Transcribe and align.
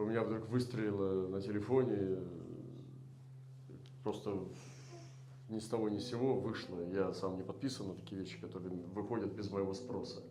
у 0.00 0.06
меня 0.06 0.22
вдруг 0.22 0.48
выстрелило 0.48 1.28
на 1.28 1.40
телефоне, 1.42 2.18
просто 4.02 4.38
ни 5.48 5.58
с 5.58 5.66
того 5.66 5.88
ни 5.88 5.98
с 5.98 6.08
сего 6.08 6.40
вышло. 6.40 6.80
Я 6.90 7.12
сам 7.12 7.36
не 7.36 7.42
подписан 7.42 7.88
на 7.88 7.94
такие 7.94 8.20
вещи, 8.20 8.40
которые 8.40 8.74
выходят 8.94 9.32
без 9.32 9.50
моего 9.50 9.74
спроса. 9.74 10.22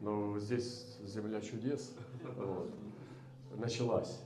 Но 0.00 0.38
здесь 0.38 0.98
земля 1.04 1.40
чудес 1.40 1.94
вот, 2.36 2.70
началась. 3.56 4.20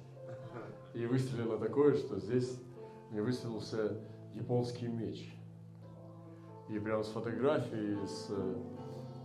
И 0.95 1.05
выстрелило 1.07 1.59
такое, 1.59 1.95
что 1.95 2.19
здесь 2.19 2.59
мне 3.11 3.23
выстрелился 3.23 4.01
японский 4.35 4.89
меч. 4.89 5.33
И 6.69 6.79
прямо 6.79 7.03
с 7.03 7.09
фотографией, 7.09 7.99
с, 8.07 8.31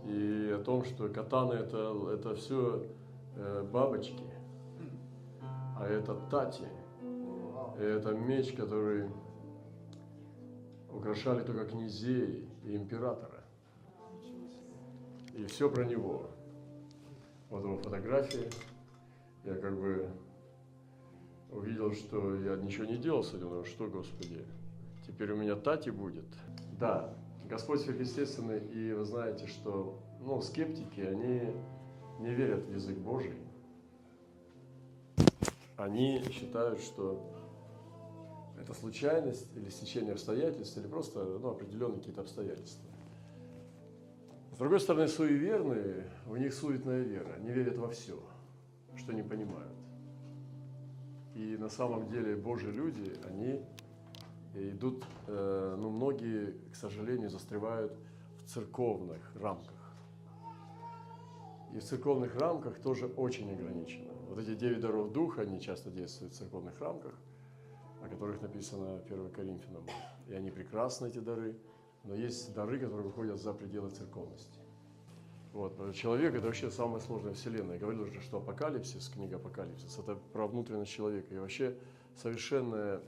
и 0.04 0.50
о 0.52 0.62
том, 0.64 0.84
что 0.84 1.08
катаны 1.08 1.54
это, 1.54 2.10
это 2.12 2.34
все 2.34 2.84
э, 3.36 3.68
бабочки, 3.72 4.24
а 5.78 5.86
это 5.86 6.14
тати. 6.30 6.68
И 7.78 7.82
это 7.82 8.14
меч, 8.14 8.52
который 8.52 9.08
украшали 10.90 11.42
только 11.42 11.66
князей 11.66 12.48
и 12.64 12.76
императора. 12.76 13.44
И 15.34 15.44
все 15.44 15.70
про 15.70 15.84
него. 15.84 16.30
Вот 17.50 17.62
его 17.62 17.76
фотографии. 17.76 18.48
Я 19.44 19.54
как 19.56 19.78
бы 19.78 20.08
увидел, 21.50 21.92
что 21.92 22.34
я 22.36 22.56
ничего 22.56 22.86
не 22.86 22.96
делал 22.96 23.22
с 23.22 23.34
этим, 23.34 23.50
но 23.50 23.64
что, 23.64 23.86
Господи, 23.86 24.44
теперь 25.06 25.30
у 25.32 25.36
меня 25.36 25.54
тати 25.54 25.90
будет. 25.90 26.24
Да, 26.80 27.14
Господь 27.48 27.80
сверхъестественный, 27.80 28.58
и 28.58 28.92
вы 28.92 29.04
знаете, 29.04 29.46
что 29.46 30.00
ну, 30.20 30.40
скептики, 30.40 31.00
они 31.00 31.54
не 32.18 32.34
верят 32.34 32.64
в 32.64 32.72
язык 32.72 32.98
Божий. 32.98 33.34
Они 35.76 36.22
считают, 36.30 36.80
что 36.80 37.32
это 38.58 38.72
случайность 38.72 39.46
или 39.54 39.68
стечение 39.68 40.12
обстоятельств, 40.12 40.78
или 40.78 40.86
просто 40.86 41.22
ну, 41.24 41.50
определенные 41.50 41.98
какие-то 41.98 42.22
обстоятельства. 42.22 42.88
С 44.52 44.58
другой 44.58 44.80
стороны, 44.80 45.06
суеверные, 45.06 46.10
у 46.26 46.36
них 46.36 46.54
суетная 46.54 47.02
вера, 47.02 47.34
они 47.34 47.50
верят 47.50 47.76
во 47.76 47.90
все, 47.90 48.18
что 48.96 49.12
не 49.12 49.22
понимают. 49.22 49.76
И 51.34 51.58
на 51.58 51.68
самом 51.68 52.08
деле 52.08 52.34
Божьи 52.36 52.70
люди, 52.70 53.12
они 53.28 53.62
идут, 54.54 55.04
э, 55.26 55.76
ну, 55.78 55.90
многие, 55.90 56.54
к 56.72 56.76
сожалению, 56.76 57.28
застревают 57.28 57.92
в 58.42 58.48
церковных 58.48 59.20
рамках. 59.34 59.76
И 61.74 61.78
в 61.78 61.84
церковных 61.84 62.34
рамках 62.36 62.80
тоже 62.80 63.06
очень 63.06 63.52
ограничено. 63.52 64.15
Вот 64.28 64.38
эти 64.38 64.54
девять 64.54 64.80
даров 64.80 65.12
Духа, 65.12 65.42
они 65.42 65.60
часто 65.60 65.90
действуют 65.90 66.34
в 66.34 66.36
церковных 66.36 66.78
рамках, 66.80 67.14
о 68.02 68.08
которых 68.08 68.42
написано 68.42 69.00
1 69.06 69.30
Коринфянам. 69.30 69.84
И 70.28 70.34
они 70.34 70.50
прекрасны, 70.50 71.06
эти 71.06 71.18
дары, 71.18 71.56
но 72.04 72.14
есть 72.14 72.52
дары, 72.54 72.78
которые 72.78 73.06
выходят 73.06 73.40
за 73.40 73.52
пределы 73.52 73.90
церковности. 73.90 74.58
Вот. 75.52 75.94
Человек– 75.94 76.34
это 76.36 76.46
вообще 76.46 76.70
самая 76.70 77.00
сложная 77.00 77.32
вселенная. 77.32 77.74
Я 77.76 77.80
говорил 77.80 78.02
уже, 78.02 78.20
что 78.20 78.38
апокалипсис, 78.38 79.08
книга 79.08 79.36
апокалипсис– 79.36 79.98
это 79.98 80.16
про 80.32 80.46
внутренность 80.46 80.90
человека. 80.90 81.34
И 81.34 81.38
вообще 81.38 81.74
совершенная 82.14 83.00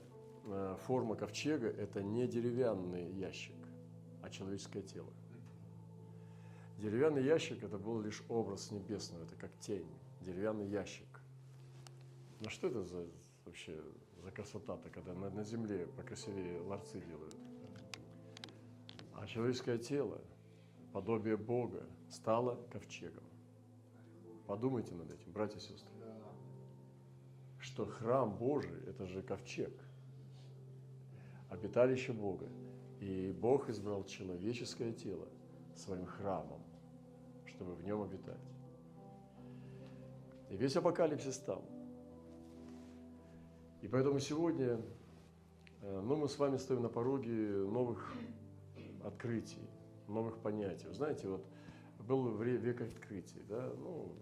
э, 0.47 0.77
форма 0.87 1.15
ковчега– 1.15 1.67
это 1.79 2.03
не 2.03 2.27
деревянный 2.27 3.11
ящик, 3.11 3.57
а 4.23 4.31
человеческое 4.31 4.83
тело. 4.83 5.13
Деревянный 6.79 7.23
ящик– 7.23 7.63
это 7.65 7.77
был 7.77 8.01
лишь 8.01 8.23
образ 8.29 8.71
небесного, 8.71 9.25
это 9.25 9.35
как 9.35 9.51
тень, 9.61 9.87
деревянный 10.21 10.67
ящик. 10.67 11.09
Ну 12.41 12.51
что 12.51 12.69
это 12.69 12.83
за 12.83 13.07
вообще 13.45 13.83
за 14.23 14.31
красота-то, 14.31 14.91
когда 14.91 15.15
на, 15.15 15.31
на 15.31 15.45
земле 15.45 15.87
покрасивее 15.97 16.61
ларцы 16.61 17.01
делают? 17.01 17.37
А 19.15 19.27
человеческое 19.27 19.79
тело, 19.79 20.21
подобие 20.93 21.37
Бога, 21.37 21.87
стало 22.11 22.57
ковчегом. 22.71 23.25
Подумайте 24.47 24.95
над 24.95 25.13
этим, 25.13 25.33
братья 25.33 25.59
и 25.59 25.61
сестры. 25.61 25.93
Что 27.59 27.87
храм 27.87 28.37
Божий– 28.37 28.79
это 28.87 29.07
же 29.07 29.23
ковчег, 29.23 29.73
обиталище 31.51 32.13
Бога. 32.13 32.49
И 33.01 33.33
Бог 33.33 33.69
избрал 33.69 34.05
человеческое 34.05 34.93
тело 34.93 35.29
своим 35.75 36.07
храмом, 36.07 36.63
чтобы 37.47 37.75
в 37.75 37.85
нем 37.85 38.03
обитать. 38.03 38.41
И 40.51 40.57
весь 40.57 40.77
апокалипсис 40.77 41.39
там. 41.39 41.63
И 43.83 43.89
поэтому 43.89 44.19
сегодня 44.19 44.81
э, 45.83 46.01
ну, 46.01 46.17
мы 46.17 46.29
с 46.29 46.39
вами 46.39 46.57
стоим 46.57 46.83
на 46.83 46.89
пороге 46.89 47.31
новых 47.33 48.13
открытий, 49.05 49.69
новых 50.09 50.39
понятий. 50.39 50.87
Вы 50.87 50.95
знаете, 50.95 51.29
вот 51.29 51.45
был 52.01 52.31
век 52.39 52.81
открытий, 52.81 53.43
да, 53.49 53.71
ну, 53.79 54.13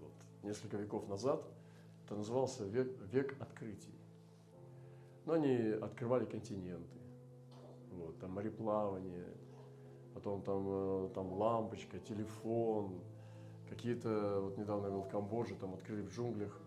вот, 0.00 0.12
несколько 0.42 0.76
веков 0.76 1.08
назад 1.08 1.44
это 2.04 2.14
назывался 2.14 2.64
век, 2.64 2.88
век 3.12 3.36
открытий. 3.40 3.94
Но 5.26 5.34
они 5.34 5.56
открывали 5.80 6.24
континенты, 6.24 6.98
вот, 7.92 8.18
там 8.18 8.32
мореплавание, 8.32 9.26
потом 10.14 10.42
там, 10.42 10.64
э, 10.66 11.10
там 11.14 11.32
лампочка, 11.32 11.98
телефон, 11.98 13.00
какие-то, 13.70 14.40
вот 14.42 14.58
недавно 14.58 14.86
я 14.86 14.92
был 14.92 15.02
в 15.02 15.08
Камбодже, 15.08 15.54
там 15.54 15.74
открыли 15.74 16.02
в 16.02 16.10
джунглях 16.12 16.60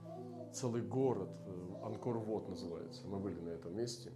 целый 0.54 0.82
город, 0.82 1.30
э, 1.46 1.86
Анкор-Вот 1.86 2.50
называется, 2.50 3.06
мы 3.08 3.20
были 3.20 3.40
на 3.40 3.50
этом 3.50 3.76
месте, 3.76 4.12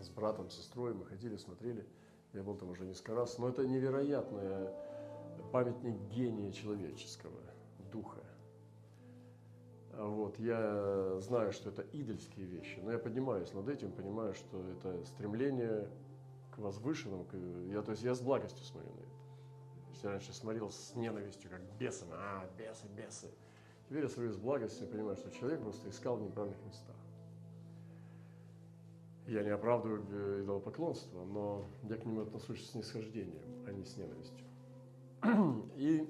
с 0.00 0.08
братом, 0.10 0.50
сестрой, 0.50 0.94
мы 0.94 1.06
ходили, 1.06 1.36
смотрели, 1.36 1.86
я 2.32 2.42
был 2.42 2.56
там 2.56 2.70
уже 2.70 2.84
несколько 2.84 3.14
раз, 3.14 3.38
но 3.38 3.48
это 3.48 3.66
невероятный 3.66 4.68
памятник 5.52 5.96
гения 6.10 6.50
человеческого, 6.50 7.40
духа. 7.92 8.24
Вот, 9.94 10.38
я 10.38 11.20
знаю, 11.20 11.52
что 11.52 11.68
это 11.68 11.84
идольские 11.92 12.46
вещи, 12.46 12.80
но 12.82 12.92
я 12.92 12.98
поднимаюсь 12.98 13.52
над 13.52 13.68
этим, 13.68 13.92
понимаю, 13.92 14.34
что 14.34 14.66
это 14.70 15.04
стремление 15.04 15.88
к 16.50 16.58
возвышенному, 16.58 17.26
я, 17.70 17.82
то 17.82 17.92
есть 17.92 18.02
я 18.02 18.14
с 18.14 18.20
благостью 18.20 18.64
смотрю 18.64 18.90
на 18.94 19.00
это. 19.00 19.11
Я 20.02 20.10
раньше 20.10 20.32
смотрел 20.32 20.70
с 20.70 20.94
ненавистью, 20.96 21.48
как 21.48 21.60
бесы, 21.78 22.04
а, 22.10 22.48
бесы, 22.58 22.86
бесы. 22.96 23.28
Теперь 23.88 24.02
я 24.02 24.08
смотрю 24.08 24.32
с 24.32 24.36
благостью, 24.36 24.88
понимаю, 24.88 25.16
что 25.16 25.30
человек 25.30 25.60
просто 25.60 25.88
искал 25.90 26.16
в 26.16 26.22
неправильных 26.22 26.60
местах. 26.64 26.96
Я 29.28 29.44
не 29.44 29.50
оправдываю 29.50 30.04
э, 30.10 30.42
идолопоклонство, 30.42 31.24
но 31.24 31.64
я 31.84 31.96
к 31.96 32.04
нему 32.04 32.22
отношусь 32.22 32.68
с 32.68 32.74
нисхождением, 32.74 33.64
а 33.66 33.70
не 33.72 33.84
с 33.84 33.96
ненавистью. 33.96 34.44
И 35.76 36.08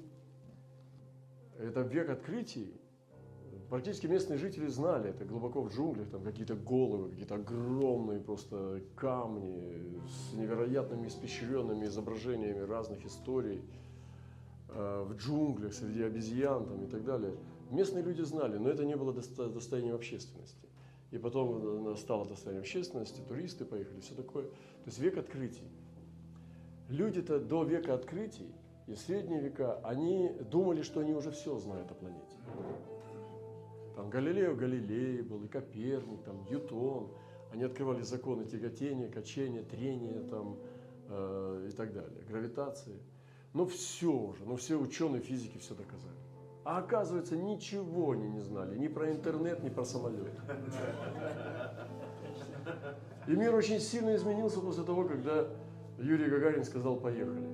это 1.59 1.83
век 1.83 2.09
открытий. 2.09 2.81
Практически 3.69 4.07
местные 4.07 4.39
жители 4.39 4.67
знали 4.67 5.11
это 5.11 5.25
глубоко 5.25 5.63
в 5.63 5.71
джунглях, 5.71 6.09
там 6.11 6.23
какие-то 6.23 6.55
головы, 6.55 7.11
какие-то 7.11 7.35
огромные 7.35 8.21
просто 8.21 8.83
камни 8.97 10.01
с 10.07 10.33
невероятными 10.35 11.07
испещренными 11.09 11.87
изображениями 11.87 12.61
разных 12.61 13.05
историй 13.05 13.63
в 14.75 15.17
джунглях, 15.17 15.75
среди 15.75 16.03
обезьян 16.03 16.67
там, 16.67 16.85
и 16.85 16.89
так 16.89 17.05
далее. 17.05 17.35
Местные 17.71 18.03
люди 18.03 18.23
знали, 18.23 18.59
но 18.59 18.69
это 18.69 18.85
не 18.85 18.97
было 18.97 19.13
достоянием 19.13 19.95
общественности. 19.95 20.69
И 21.11 21.19
потом 21.19 21.97
стало 21.97 22.27
достоянием 22.27 22.63
общественности, 22.63 23.21
туристы 23.29 23.65
поехали, 23.65 24.01
все 24.01 24.15
такое. 24.15 24.45
То 24.45 24.87
есть 24.87 24.99
век 24.99 25.19
открытий. 25.19 25.69
Люди-то 26.89 27.39
до 27.39 27.65
века 27.65 27.95
открытий 27.95 28.53
и 28.87 28.95
средние 28.95 29.41
века, 29.41 29.79
они 29.85 30.31
думали, 30.51 30.83
что 30.83 31.01
они 31.01 31.13
уже 31.13 31.31
все 31.31 31.57
знают 31.59 31.91
о 31.91 31.95
планете. 31.95 32.37
Там 33.95 34.11
Галилео 34.11 34.55
Галилей 34.55 35.23
был, 35.23 35.45
и 35.45 35.49
Коперник, 35.49 36.23
там 36.25 36.45
Ньютон. 36.45 37.09
Они 37.53 37.65
открывали 37.65 38.01
законы 38.03 38.45
тяготения, 38.47 39.09
качения, 39.09 39.63
трения 39.63 40.23
там, 40.31 40.57
э, 41.09 41.69
и 41.71 41.73
так 41.73 41.93
далее, 41.93 42.23
гравитации. 42.27 42.99
Но 43.55 43.67
все 43.67 44.11
уже, 44.11 44.45
но 44.45 44.57
все 44.57 44.77
ученые 44.77 45.21
физики 45.21 45.59
все 45.59 45.75
доказали. 45.75 46.17
А 46.65 46.79
оказывается, 46.79 47.37
ничего 47.37 48.13
они 48.13 48.29
не 48.29 48.41
знали, 48.41 48.79
ни 48.79 48.89
про 48.89 49.11
интернет, 49.11 49.63
ни 49.63 49.69
про 49.69 49.85
самолет. 49.85 50.33
И 53.27 53.33
мир 53.33 53.55
очень 53.55 53.81
сильно 53.81 54.15
изменился 54.15 54.61
после 54.61 54.85
того, 54.85 55.05
когда 55.05 55.49
Юрий 55.99 56.31
Гагарин 56.31 56.65
сказал 56.65 56.97
«поехали». 56.97 57.47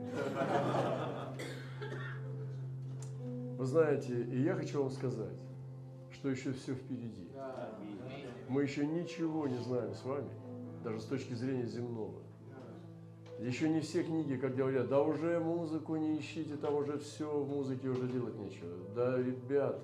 Вы 3.56 3.66
знаете, 3.66 4.22
и 4.22 4.42
я 4.42 4.54
хочу 4.54 4.80
вам 4.80 4.90
сказать, 4.90 5.40
что 6.12 6.28
еще 6.28 6.52
все 6.52 6.74
впереди. 6.74 7.28
Мы 8.48 8.62
еще 8.62 8.86
ничего 8.86 9.48
не 9.48 9.58
знаем 9.58 9.94
с 9.94 10.04
вами, 10.04 10.30
даже 10.84 11.00
с 11.00 11.04
точки 11.06 11.34
зрения 11.34 11.66
земного. 11.66 12.22
Еще 13.38 13.68
не 13.68 13.80
все 13.80 14.02
книги, 14.02 14.34
как 14.34 14.56
говорят, 14.56 14.88
да 14.88 15.00
уже 15.00 15.38
музыку 15.38 15.94
не 15.94 16.18
ищите, 16.18 16.56
там 16.56 16.74
уже 16.74 16.98
все 16.98 17.30
в 17.30 17.48
музыке 17.48 17.88
уже 17.88 18.08
делать 18.08 18.36
нечего. 18.36 18.68
Да, 18.96 19.16
ребята, 19.16 19.80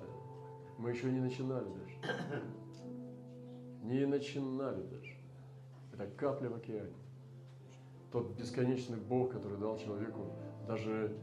Мы 0.77 0.91
еще 0.91 1.09
не 1.09 1.21
начинали 1.21 1.65
даже. 1.65 2.43
Не 3.81 4.05
начинали 4.05 4.81
даже. 4.81 5.15
Это 5.93 6.07
капля 6.17 6.49
в 6.49 6.55
океане. 6.55 6.95
Тот 8.11 8.31
бесконечный 8.31 8.97
Бог, 8.97 9.31
который 9.31 9.57
дал 9.57 9.77
человеку 9.77 10.33
даже 10.67 11.15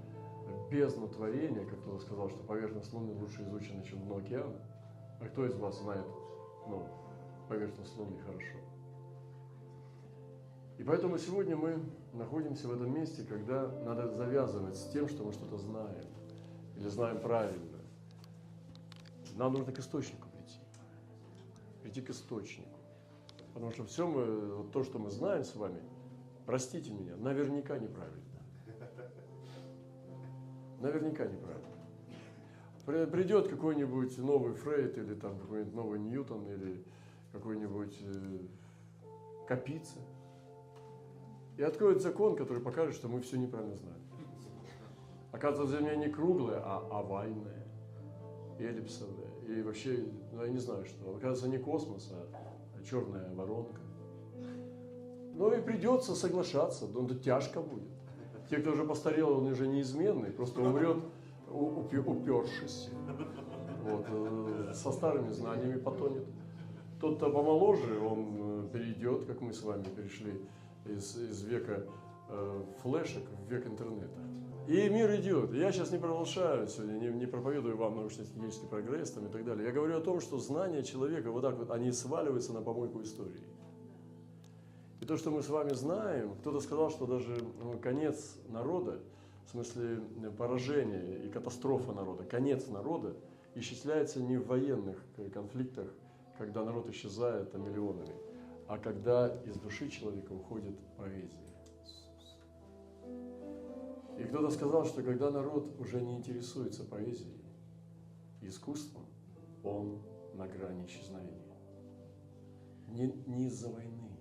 бездну 0.70 1.08
творения, 1.08 1.66
как 1.66 1.80
кто-то 1.80 1.98
сказал, 1.98 2.30
что 2.30 2.38
поверхность 2.44 2.92
Луны 2.94 3.12
лучше 3.12 3.42
изучена, 3.42 3.82
чем 3.84 4.00
дно 4.04 4.16
океана. 4.16 4.56
А 5.20 5.26
кто 5.26 5.44
из 5.44 5.54
вас 5.56 5.78
знает 5.80 6.06
ну, 6.66 6.86
поверхность 7.48 7.96
Луны 7.98 8.18
хорошо? 8.24 8.56
И 10.78 10.84
поэтому 10.84 11.18
сегодня 11.18 11.56
мы 11.56 11.80
находимся 12.12 12.68
в 12.68 12.72
этом 12.72 12.92
месте, 12.92 13.24
когда 13.24 13.68
надо 13.84 14.14
завязывать 14.14 14.76
с 14.76 14.88
тем, 14.90 15.08
что 15.08 15.24
мы 15.24 15.32
что-то 15.32 15.58
знаем 15.58 16.06
или 16.76 16.88
знаем 16.88 17.20
правильно. 17.20 17.78
Нам 19.36 19.52
нужно 19.52 19.72
к 19.72 19.78
источнику 19.78 20.28
прийти. 20.28 20.58
Прийти 21.82 22.00
к 22.00 22.10
источнику. 22.10 22.78
Потому 23.54 23.70
что 23.72 23.84
все 23.84 24.06
мы, 24.06 24.56
вот 24.56 24.72
то, 24.72 24.82
что 24.82 24.98
мы 24.98 25.10
знаем 25.10 25.44
с 25.44 25.54
вами, 25.54 25.82
простите 26.46 26.90
меня, 26.92 27.16
наверняка 27.16 27.78
неправильно. 27.78 28.22
Наверняка 30.80 31.26
неправильно. 31.26 31.68
Придет 32.84 33.48
какой-нибудь 33.48 34.18
новый 34.18 34.54
Фрейд 34.54 34.98
или 34.98 35.14
там 35.14 35.38
какой-нибудь 35.38 35.74
новый 35.74 36.00
Ньютон 36.00 36.48
или 36.48 36.84
какой-нибудь 37.32 37.96
э, 38.02 38.38
Капица 39.46 40.00
и 41.56 41.62
откроет 41.62 42.00
закон, 42.00 42.36
который 42.36 42.62
покажет, 42.62 42.94
что 42.94 43.08
мы 43.08 43.20
все 43.20 43.38
неправильно 43.38 43.76
знаем. 43.76 44.00
Оказывается, 45.32 45.78
Земля 45.78 45.96
не 45.96 46.08
круглая, 46.08 46.60
а 46.62 46.86
овальная, 46.90 47.66
эллипсовая. 48.58 49.30
И 49.48 49.62
вообще, 49.62 50.06
ну 50.32 50.42
я 50.42 50.48
не 50.48 50.58
знаю 50.58 50.84
что. 50.84 51.10
Оказывается, 51.10 51.48
не 51.48 51.58
космос, 51.58 52.12
а 52.12 52.84
черная 52.84 53.32
воронка. 53.34 53.80
Ну 55.34 55.52
и 55.52 55.60
придется 55.60 56.14
соглашаться, 56.14 56.86
но 56.86 57.04
это 57.04 57.14
тяжко 57.14 57.60
будет. 57.60 57.88
Те, 58.50 58.58
кто 58.58 58.72
уже 58.72 58.84
постарел, 58.84 59.38
он 59.38 59.46
уже 59.46 59.66
неизменный, 59.66 60.30
просто 60.30 60.60
умрет, 60.60 60.98
упершись. 61.50 62.90
Вот, 63.82 64.06
э, 64.08 64.72
со 64.74 64.92
старыми 64.92 65.30
знаниями 65.30 65.78
потонет. 65.78 66.26
Тот, 67.00 67.16
кто 67.16 67.30
помоложе, 67.30 67.98
он 67.98 68.66
э, 68.66 68.68
перейдет, 68.72 69.24
как 69.24 69.40
мы 69.40 69.52
с 69.52 69.62
вами 69.62 69.84
перешли 69.84 70.40
из, 70.86 71.16
из 71.16 71.42
века 71.42 71.86
э, 72.28 72.64
флешек 72.82 73.24
в 73.46 73.50
век 73.50 73.66
интернета. 73.66 74.18
И 74.68 74.88
мир 74.88 75.12
идет. 75.16 75.52
Я 75.54 75.72
сейчас 75.72 75.90
не 75.90 75.98
проволшаю 75.98 76.68
сегодня, 76.68 76.92
не, 76.92 77.08
не 77.08 77.26
проповедую 77.26 77.76
вам 77.76 77.96
научно-технический 77.96 78.66
прогресс 78.66 79.10
там, 79.10 79.26
и 79.26 79.28
так 79.28 79.44
далее. 79.44 79.66
Я 79.66 79.72
говорю 79.72 79.98
о 79.98 80.00
том, 80.00 80.20
что 80.20 80.38
знания 80.38 80.84
человека 80.84 81.32
вот 81.32 81.42
так 81.42 81.58
вот, 81.58 81.70
они 81.72 81.90
сваливаются 81.90 82.52
на 82.52 82.62
помойку 82.62 83.02
истории. 83.02 83.42
И 85.00 85.04
то, 85.04 85.16
что 85.16 85.32
мы 85.32 85.42
с 85.42 85.48
вами 85.48 85.72
знаем, 85.74 86.36
кто-то 86.36 86.60
сказал, 86.60 86.90
что 86.90 87.06
даже 87.06 87.36
ну, 87.60 87.76
конец 87.78 88.36
народа, 88.48 89.00
в 89.46 89.50
смысле 89.50 90.00
э, 90.22 90.30
поражение 90.30 91.26
и 91.26 91.28
катастрофа 91.28 91.92
народа, 91.92 92.22
конец 92.22 92.68
народа 92.68 93.16
исчисляется 93.56 94.22
не 94.22 94.36
в 94.36 94.46
военных 94.46 94.96
конфликтах, 95.34 95.88
когда 96.38 96.64
народ 96.64 96.88
исчезает 96.88 97.50
там, 97.50 97.64
миллионами, 97.64 98.14
а 98.68 98.78
когда 98.78 99.28
из 99.44 99.56
души 99.56 99.88
человека 99.88 100.32
уходит 100.32 100.78
поэзия. 100.96 101.52
И 104.18 104.24
кто-то 104.24 104.50
сказал, 104.50 104.84
что 104.84 105.02
когда 105.02 105.30
народ 105.30 105.78
уже 105.80 106.00
не 106.00 106.16
интересуется 106.16 106.84
поэзией, 106.84 107.42
искусством, 108.40 109.06
он 109.62 110.02
на 110.34 110.46
грани 110.46 110.86
исчезновения. 110.86 111.56
Не, 112.88 113.12
не 113.26 113.46
из-за 113.46 113.68
войны, 113.68 114.18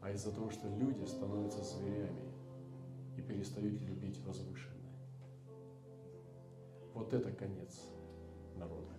а 0.00 0.10
из-за 0.12 0.32
того, 0.32 0.50
что 0.50 0.68
люди 0.68 1.04
становятся 1.04 1.62
зверями 1.62 2.32
и 3.16 3.22
перестают 3.22 3.80
любить 3.82 4.18
возвышенное. 4.24 4.80
Вот 6.94 7.12
это 7.12 7.32
конец 7.32 7.80
народа. 8.56 8.89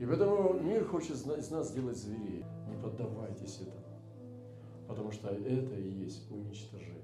И 0.00 0.06
поэтому 0.06 0.54
мир 0.54 0.86
хочет 0.86 1.10
из 1.10 1.50
нас 1.50 1.68
сделать 1.68 1.98
зверей. 1.98 2.42
Не 2.70 2.76
поддавайтесь 2.82 3.60
этому. 3.60 3.84
Потому 4.88 5.12
что 5.12 5.28
это 5.28 5.74
и 5.74 5.90
есть 5.90 6.30
уничтожение. 6.30 6.96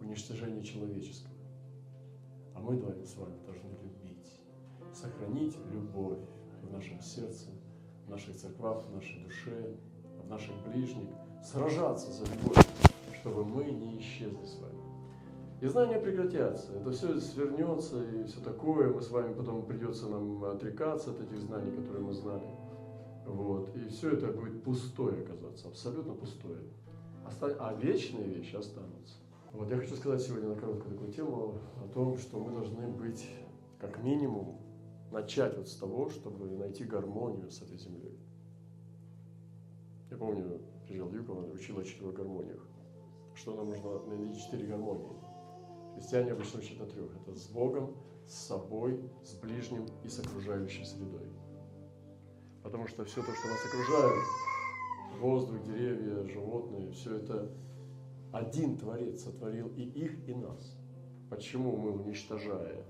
Уничтожение 0.00 0.64
человеческого. 0.64 1.34
А 2.54 2.60
мы 2.60 2.78
с 3.04 3.14
вами 3.14 3.36
должны 3.44 3.68
любить. 3.82 4.40
Сохранить 4.94 5.54
любовь 5.70 6.18
в 6.62 6.72
нашем 6.72 6.98
сердце, 7.02 7.50
в 8.06 8.10
наших 8.10 8.36
церквах, 8.36 8.82
в 8.86 8.94
нашей 8.94 9.22
душе, 9.22 9.76
в 10.24 10.28
наших 10.30 10.54
ближних. 10.66 11.10
Сражаться 11.44 12.10
за 12.10 12.24
любовь, 12.24 12.66
чтобы 13.20 13.44
мы 13.44 13.64
не 13.64 13.98
исчезли 13.98 14.46
с 14.46 14.58
вами. 14.60 14.80
И 15.60 15.66
знания 15.66 15.98
прекратятся, 15.98 16.72
это 16.72 16.90
все 16.90 17.20
свернется 17.20 18.02
и 18.02 18.24
все 18.24 18.40
такое, 18.40 18.92
мы 18.94 19.02
с 19.02 19.10
вами 19.10 19.34
потом 19.34 19.66
придется 19.66 20.08
нам 20.08 20.42
отрекаться 20.44 21.10
от 21.10 21.20
этих 21.20 21.38
знаний, 21.38 21.70
которые 21.70 22.02
мы 22.02 22.14
знали. 22.14 22.46
Вот. 23.26 23.76
И 23.76 23.88
все 23.88 24.12
это 24.12 24.28
будет 24.28 24.62
пустое 24.62 25.22
оказаться, 25.22 25.68
абсолютно 25.68 26.14
пустое. 26.14 26.60
А 27.58 27.74
вечные 27.74 28.26
вещи 28.26 28.56
останутся. 28.56 29.16
Вот 29.52 29.68
я 29.68 29.76
хочу 29.76 29.94
сказать 29.96 30.22
сегодня 30.22 30.48
на 30.48 30.54
короткую 30.54 30.94
такую 30.94 31.12
тему 31.12 31.58
о 31.84 31.88
том, 31.92 32.16
что 32.16 32.38
мы 32.38 32.52
должны 32.52 32.88
быть, 32.88 33.28
как 33.78 34.02
минимум, 34.02 34.58
начать 35.10 35.58
вот 35.58 35.68
с 35.68 35.76
того, 35.76 36.08
чтобы 36.08 36.46
найти 36.56 36.84
гармонию 36.84 37.50
с 37.50 37.60
этой 37.60 37.76
землей. 37.76 38.18
Я 40.10 40.16
помню, 40.16 40.60
приезжал 40.86 41.12
Юков, 41.12 41.52
учил 41.52 41.78
о 41.78 41.84
четырех 41.84 42.14
гармониях. 42.14 42.66
Что 43.34 43.54
нам 43.54 43.68
нужно 43.68 44.02
найти 44.06 44.40
четыре 44.40 44.66
гармонии. 44.66 45.19
Христиане 46.00 46.32
обычно 46.32 46.60
учат 46.60 46.80
о 46.80 46.86
трех. 46.86 47.10
Это 47.14 47.34
с 47.34 47.46
Богом, 47.48 47.94
с 48.26 48.32
собой, 48.32 48.98
с 49.22 49.34
ближним 49.34 49.86
и 50.02 50.08
с 50.08 50.18
окружающей 50.18 50.82
средой. 50.82 51.28
Потому 52.62 52.88
что 52.88 53.04
все 53.04 53.22
то, 53.22 53.30
что 53.30 53.48
нас 53.48 53.66
окружает, 53.66 54.24
воздух, 55.20 55.62
деревья, 55.62 56.24
животные, 56.24 56.90
все 56.92 57.16
это 57.16 57.52
один 58.32 58.78
Творец 58.78 59.24
сотворил 59.24 59.68
и 59.76 59.82
их, 59.82 60.26
и 60.26 60.34
нас. 60.34 60.74
Почему 61.28 61.76
мы, 61.76 61.92
уничтожая 61.92 62.82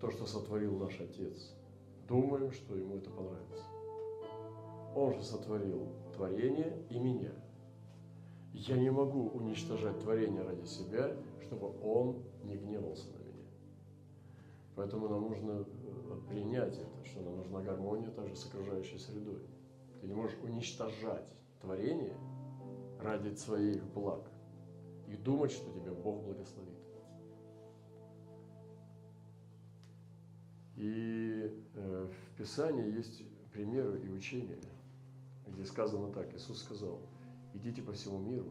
то, 0.00 0.08
что 0.12 0.26
сотворил 0.26 0.78
наш 0.78 1.00
Отец, 1.00 1.56
думаем, 2.06 2.52
что 2.52 2.76
ему 2.76 2.98
это 2.98 3.10
понравится? 3.10 3.64
Он 4.94 5.12
же 5.12 5.24
сотворил 5.24 5.88
творение 6.14 6.86
и 6.88 7.00
меня. 7.00 7.32
Я 8.52 8.76
не 8.76 8.90
могу 8.90 9.28
уничтожать 9.30 9.98
творение 9.98 10.42
ради 10.44 10.66
себя 10.66 11.16
чтобы 11.46 11.72
он 11.82 12.22
не 12.44 12.56
гневался 12.56 13.08
на 13.12 13.18
меня. 13.18 13.44
Поэтому 14.74 15.08
нам 15.08 15.22
нужно 15.22 15.64
э, 15.64 16.20
принять 16.28 16.76
это, 16.76 17.04
что 17.04 17.20
нам 17.20 17.36
нужна 17.36 17.62
гармония 17.62 18.10
также 18.10 18.36
с 18.36 18.46
окружающей 18.46 18.98
средой. 18.98 19.40
Ты 20.00 20.06
не 20.06 20.14
можешь 20.14 20.36
уничтожать 20.42 21.26
творение 21.60 22.16
ради 23.00 23.34
своих 23.34 23.84
благ 23.92 24.28
и 25.06 25.16
думать, 25.16 25.52
что 25.52 25.72
тебя 25.72 25.92
Бог 25.92 26.22
благословит. 26.24 26.74
И 30.76 31.64
э, 31.74 32.08
в 32.10 32.36
Писании 32.36 32.92
есть 32.92 33.22
примеры 33.52 33.98
и 34.00 34.10
учения, 34.10 34.58
где 35.46 35.64
сказано 35.64 36.12
так, 36.12 36.34
Иисус 36.34 36.62
сказал, 36.62 37.00
идите 37.54 37.80
по 37.80 37.92
всему 37.92 38.18
миру, 38.18 38.50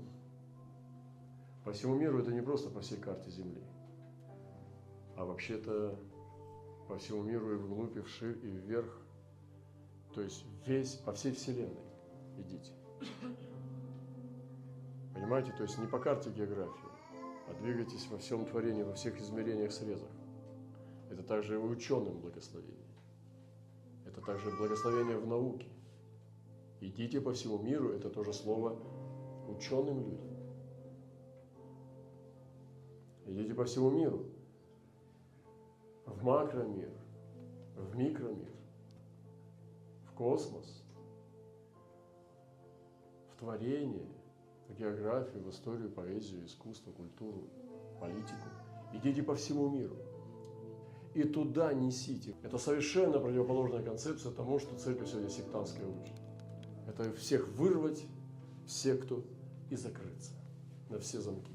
по 1.65 1.73
всему 1.73 1.95
миру 1.95 2.19
это 2.19 2.31
не 2.31 2.41
просто 2.41 2.69
по 2.69 2.79
всей 2.79 2.99
карте 2.99 3.31
Земли, 3.31 3.61
а 5.17 5.25
вообще-то 5.25 5.99
по 6.87 6.97
всему 6.97 7.23
миру 7.23 7.53
и 7.53 7.57
вглубь, 7.57 7.97
и 7.97 8.01
вширь, 8.01 8.37
и 8.43 8.47
вверх. 8.47 9.01
То 10.13 10.21
есть 10.21 10.45
весь, 10.65 10.93
по 10.97 11.11
всей 11.13 11.33
Вселенной 11.33 11.83
идите. 12.37 12.71
Понимаете? 15.15 15.51
То 15.53 15.63
есть 15.63 15.79
не 15.79 15.87
по 15.87 15.97
карте 15.97 16.29
географии, 16.29 16.89
а 17.47 17.53
двигайтесь 17.59 18.07
во 18.11 18.19
всем 18.19 18.45
творении, 18.45 18.83
во 18.83 18.93
всех 18.93 19.19
измерениях, 19.19 19.71
срезах. 19.71 20.09
Это 21.09 21.23
также 21.23 21.55
и 21.55 21.57
ученым 21.57 22.19
благословение. 22.19 22.85
Это 24.05 24.21
также 24.21 24.51
благословение 24.51 25.17
в 25.17 25.25
науке. 25.25 25.67
Идите 26.79 27.19
по 27.19 27.33
всему 27.33 27.57
миру, 27.57 27.89
это 27.89 28.11
тоже 28.11 28.33
слово 28.33 28.77
ученым 29.47 29.99
людям. 30.01 30.34
Идите 33.25 33.53
по 33.53 33.65
всему 33.65 33.89
миру. 33.89 34.25
В 36.05 36.23
макромир, 36.23 36.91
в 37.75 37.95
микромир, 37.95 38.53
в 40.05 40.11
космос, 40.13 40.83
в 43.31 43.39
творение, 43.39 44.07
в 44.69 44.75
географию, 44.75 45.43
в 45.43 45.49
историю, 45.49 45.89
поэзию, 45.91 46.45
искусство, 46.45 46.91
культуру, 46.91 47.49
политику. 47.99 48.47
Идите 48.93 49.23
по 49.23 49.35
всему 49.35 49.69
миру. 49.69 49.95
и 51.15 51.23
туда 51.23 51.73
несите. 51.73 52.35
Это 52.43 52.57
совершенно 52.57 53.19
противоположная 53.19 53.81
концепция 53.81 54.33
тому, 54.33 54.59
что 54.59 54.77
церковь 54.77 55.09
сегодня 55.09 55.29
сектантская 55.29 55.87
учит. 55.87 56.13
Это 56.87 57.11
всех 57.13 57.47
вырвать, 57.47 58.05
в 58.65 58.69
секту 58.69 59.23
и 59.69 59.75
закрыться 59.77 60.33
на 60.89 60.99
все 60.99 61.21
замки. 61.21 61.54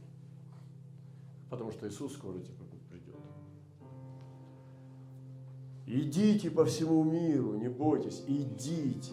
Потому 1.51 1.73
что 1.73 1.89
Иисус 1.89 2.15
скоро 2.15 2.39
типа 2.39 2.65
придет. 2.89 3.17
Идите 5.87 6.51
по 6.51 6.65
всему 6.65 7.03
миру, 7.03 7.55
не 7.55 7.69
бойтесь, 7.69 8.23
идите 8.27 9.13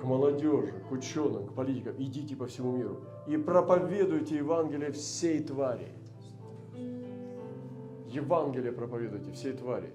к 0.00 0.04
молодежи, 0.04 0.72
к 0.88 0.90
ученым, 0.90 1.46
к 1.46 1.54
политикам, 1.54 1.94
идите 1.98 2.34
по 2.34 2.46
всему 2.46 2.76
миру 2.76 3.02
и 3.26 3.36
проповедуйте 3.36 4.36
Евангелие 4.36 4.92
всей 4.92 5.42
твари. 5.42 5.88
Евангелие 8.06 8.72
проповедуйте 8.72 9.32
всей 9.32 9.52
твари. 9.52 9.92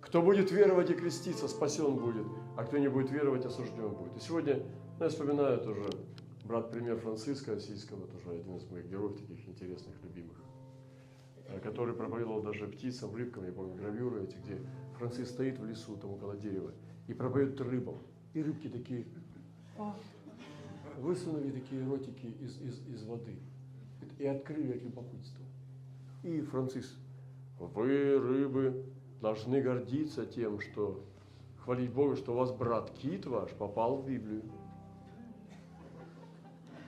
Кто 0.00 0.22
будет 0.22 0.50
веровать 0.50 0.90
и 0.90 0.94
креститься, 0.94 1.46
спасен 1.48 1.96
будет, 1.96 2.26
а 2.56 2.64
кто 2.64 2.78
не 2.78 2.88
будет 2.88 3.10
веровать, 3.10 3.44
осужден 3.44 3.90
будет. 3.90 4.16
И 4.16 4.20
сегодня, 4.20 4.62
ну, 4.98 5.04
я 5.04 5.08
вспоминаю 5.08 5.60
тоже 5.60 5.88
брат 6.44 6.70
пример 6.70 6.98
Франциска 6.98 7.52
Осийского, 7.52 8.06
тоже 8.08 8.40
один 8.40 8.56
из 8.56 8.68
моих 8.70 8.86
героев, 8.88 9.16
таких 9.16 9.46
интересных, 9.48 9.94
любимых, 10.02 10.36
который 11.62 11.94
проповедовал 11.94 12.42
даже 12.42 12.66
птицам, 12.68 13.14
рыбкам, 13.14 13.44
я 13.44 13.52
помню, 13.52 13.74
гравюры 13.74 14.24
эти, 14.24 14.36
где 14.36 14.58
Франциск 14.98 15.32
стоит 15.32 15.58
в 15.58 15.66
лесу, 15.66 15.96
там 15.96 16.12
около 16.12 16.36
дерева, 16.36 16.72
и 17.08 17.14
проповедует 17.14 17.60
рыбам. 17.60 17.98
И 18.34 18.42
рыбки 18.42 18.68
такие, 18.68 19.06
высунули 20.98 21.50
такие 21.50 21.84
ротики 21.84 22.26
из, 22.26 22.60
из, 22.60 22.86
из 22.86 23.04
воды 23.04 23.36
и 24.18 24.26
открыли 24.26 24.72
от 24.72 24.82
любопытства. 24.82 25.44
И 26.22 26.40
Франциск 26.42 26.94
вы, 27.58 28.18
рыбы, 28.18 28.84
должны 29.20 29.60
гордиться 29.60 30.26
тем, 30.26 30.60
что 30.60 31.02
хвалить 31.58 31.92
Бога, 31.92 32.16
что 32.16 32.32
у 32.32 32.36
вас 32.36 32.52
брат 32.52 32.90
Кит 32.90 33.26
ваш 33.26 33.50
попал 33.52 33.96
в 33.96 34.06
Библию. 34.06 34.42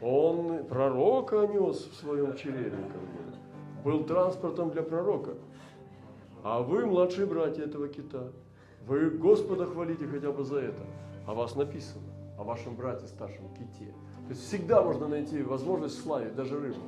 Он 0.01 0.67
пророка 0.67 1.47
нес 1.47 1.87
в 1.87 1.95
своем 1.95 2.37
чреве, 2.37 2.73
был 3.85 4.05
транспортом 4.05 4.71
для 4.71 4.83
пророка. 4.83 5.35
А 6.43 6.61
вы, 6.61 6.87
младшие 6.87 7.27
братья 7.27 7.65
этого 7.65 7.89
кита, 7.89 8.33
вы 8.87 9.11
Господа 9.11 9.67
хвалите 9.67 10.07
хотя 10.07 10.33
бы 10.33 10.45
за 10.45 10.59
это. 10.59 10.83
А 11.27 11.35
вас 11.35 11.55
написано, 11.55 12.03
о 12.37 12.45
вашем 12.45 12.75
брате 12.75 13.07
старшем 13.07 13.49
ките. 13.55 13.93
То 14.27 14.31
есть 14.31 14.47
всегда 14.47 14.83
можно 14.83 15.09
найти 15.09 15.43
возможность 15.43 16.03
славить 16.03 16.35
даже 16.35 16.59
рыбу. 16.59 16.81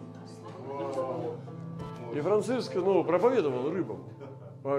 И 2.15 2.21
Франциск 2.21 2.75
ну, 2.75 3.05
проповедовал 3.05 3.71
рыбам, 3.71 4.05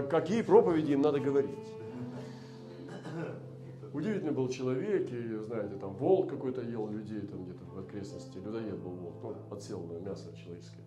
какие 0.09 0.41
проповеди 0.41 0.93
им 0.93 1.01
надо 1.01 1.19
говорить. 1.19 1.51
Удивительный 3.93 4.33
был 4.33 4.49
человек, 4.49 5.09
и, 5.09 5.37
знаете, 5.37 5.75
там 5.75 5.93
волк 5.93 6.29
какой-то 6.29 6.61
ел 6.61 6.89
людей 6.89 7.21
там 7.21 7.45
где-то 7.45 7.63
в 7.63 7.79
окрестности, 7.79 8.37
людоед 8.39 8.77
был 8.77 8.91
волк, 8.91 9.15
ну, 9.23 9.35
подсел 9.49 9.79
на 9.83 9.99
мясо 9.99 10.35
человеческое. 10.35 10.83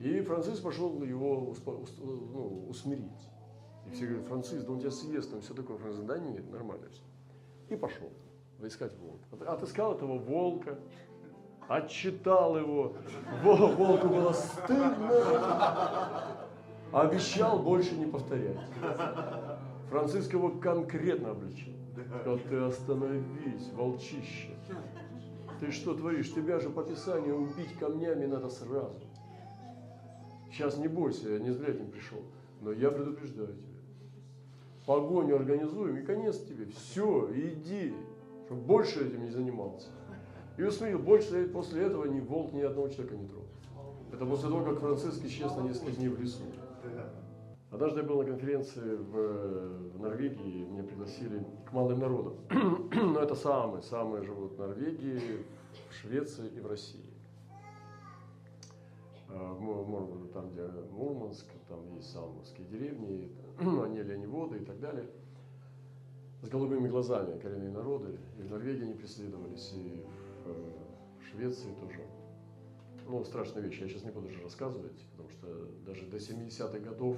И 0.00 0.20
Франциск 0.22 0.62
пошел 0.62 1.02
его 1.02 1.54
ну, 1.98 2.66
усмирить. 2.68 3.28
И 3.86 3.90
все 3.94 4.06
говорят, 4.06 4.26
Франциск, 4.26 4.64
да 4.64 4.72
он 4.72 4.80
тебя 4.80 4.90
съест, 4.90 5.30
там 5.30 5.42
все 5.42 5.52
такое. 5.52 5.76
Франциск, 5.76 6.06
да 6.06 6.18
нет, 6.18 6.50
нормально 6.50 6.88
все. 6.90 7.02
И 7.68 7.76
пошел 7.76 8.10
искать 8.66 8.92
волка. 8.98 9.52
Отыскал 9.52 9.94
этого 9.94 10.18
волка, 10.18 10.78
отчитал 11.68 12.58
его. 12.58 12.94
Волку 13.42 14.08
было 14.08 14.32
стыдно. 14.32 15.12
Обещал 16.92 17.58
больше 17.60 17.94
не 17.94 18.06
повторять. 18.06 18.58
Франциск 19.90 20.32
его 20.32 20.50
конкретно 20.50 21.30
обличил. 21.30 21.74
Сказал, 22.20 22.38
ты 22.38 22.56
остановись, 22.56 23.70
волчище. 23.74 24.56
Ты 25.60 25.70
что 25.70 25.94
творишь? 25.94 26.32
Тебя 26.32 26.58
же 26.58 26.70
по 26.70 26.82
Писанию 26.82 27.36
убить 27.36 27.78
камнями 27.78 28.24
надо 28.24 28.48
сразу. 28.48 28.98
Сейчас 30.50 30.78
не 30.78 30.88
бойся, 30.88 31.30
я 31.30 31.38
не 31.38 31.50
зря 31.50 31.68
этим 31.68 31.90
пришел. 31.90 32.22
Но 32.60 32.72
я 32.72 32.90
предупреждаю 32.90 33.54
тебя. 33.54 33.80
Погоню 34.86 35.36
организуем 35.36 35.96
и 35.96 36.02
конец 36.02 36.38
тебе. 36.40 36.66
Все, 36.66 37.30
иди, 37.32 37.94
чтобы 38.46 38.62
больше 38.62 39.06
этим 39.06 39.24
не 39.24 39.30
занимался. 39.30 39.88
И 40.56 40.62
усмирил, 40.62 40.98
больше 40.98 41.48
после 41.48 41.84
этого 41.84 42.06
ни 42.06 42.20
волк 42.20 42.52
ни 42.52 42.60
одного 42.60 42.88
человека 42.88 43.16
не 43.16 43.28
трогал. 43.28 43.46
Это 44.12 44.26
после 44.26 44.48
того, 44.48 44.64
как 44.64 44.80
Франциск 44.80 45.24
исчез 45.24 45.54
на 45.56 45.62
несколько 45.62 45.92
дней 45.92 46.08
в 46.08 46.20
лесу. 46.20 46.42
Однажды 47.70 48.00
я 48.00 48.06
был 48.06 48.18
на 48.18 48.24
конференции 48.24 48.96
в, 48.96 49.92
в 49.94 50.00
Норвегии, 50.00 50.64
меня 50.64 50.82
пригласили 50.82 51.46
к 51.68 51.72
малым 51.72 52.00
народам. 52.00 52.34
Но 52.92 53.20
это 53.20 53.36
самые, 53.36 53.82
самые 53.82 54.24
живут 54.24 54.54
в 54.54 54.58
Норвегии, 54.58 55.46
в 55.88 55.94
Швеции 55.94 56.48
и 56.48 56.60
в 56.60 56.66
России. 56.66 57.09
А, 59.32 59.54
в, 59.54 60.28
там, 60.32 60.50
где 60.50 60.62
Мурманск, 60.90 61.46
там 61.68 61.94
есть 61.94 62.10
салмовские 62.10 62.66
деревни, 62.66 63.32
они 63.58 63.98
оленеводы 63.98 64.58
и 64.58 64.64
так 64.64 64.80
далее. 64.80 65.06
С 66.42 66.48
голубыми 66.48 66.88
глазами 66.88 67.38
коренные 67.38 67.70
народы. 67.70 68.18
И 68.38 68.42
в 68.42 68.50
Норвегии 68.50 68.84
они 68.84 68.94
преследовались, 68.94 69.72
и 69.74 70.04
в 70.44 71.24
Швеции 71.30 71.72
тоже. 71.80 72.00
Ну, 73.06 73.24
страшная 73.24 73.62
вещь, 73.62 73.80
я 73.80 73.88
сейчас 73.88 74.04
не 74.04 74.10
буду 74.10 74.28
же 74.28 74.42
рассказывать, 74.42 75.04
потому 75.12 75.28
что 75.30 75.68
даже 75.84 76.06
до 76.06 76.16
70-х 76.16 76.78
годов 76.78 77.16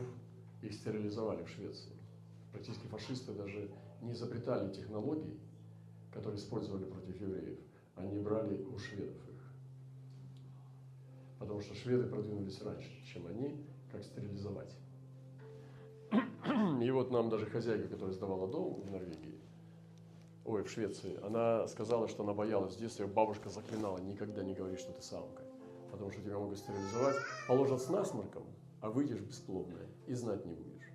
их 0.63 0.73
стерилизовали 0.73 1.45
в 1.45 1.49
Швеции. 1.49 1.93
Практически 2.53 2.87
фашисты 2.87 3.33
даже 3.33 3.71
не 4.01 4.13
изобретали 4.13 4.73
технологий, 4.73 5.39
которые 6.13 6.39
использовали 6.39 6.85
против 6.85 7.21
евреев. 7.21 7.59
Они 7.97 8.19
брали 8.19 8.63
у 8.65 8.79
шведов. 8.79 9.17
Потому 11.43 11.61
что 11.61 11.75
шведы 11.75 12.07
продвинулись 12.09 12.63
раньше, 12.63 12.89
чем 13.13 13.27
они, 13.27 13.57
как 13.91 14.05
стерилизовать. 14.05 14.77
И 16.81 16.91
вот 16.93 17.11
нам 17.11 17.31
даже 17.31 17.47
хозяйка, 17.47 17.89
которая 17.89 18.15
сдавала 18.15 18.47
дом 18.47 18.81
в 18.81 18.89
Норвегии, 18.89 19.41
ой, 20.45 20.63
в 20.63 20.71
Швеции, 20.71 21.19
она 21.21 21.67
сказала, 21.67 22.07
что 22.07 22.23
она 22.23 22.33
боялась 22.33 22.77
в 22.77 22.79
детстве, 22.79 23.07
бабушка 23.07 23.51
заклинала, 23.51 23.99
никогда 23.99 24.45
не 24.45 24.55
говори, 24.55 24.77
что 24.77 24.93
ты 24.93 25.03
самка, 25.03 25.43
потому 25.91 26.13
что 26.13 26.23
тебя 26.23 26.39
могут 26.39 26.59
стерилизовать, 26.59 27.17
положат 27.49 27.83
с 27.83 27.89
насморком, 27.89 28.45
а 28.81 28.91
выйдешь 28.91 29.21
бесплодная 29.21 29.89
и 30.07 30.15
знать 30.15 30.47
не 30.47 30.55
будешь. 30.55 30.93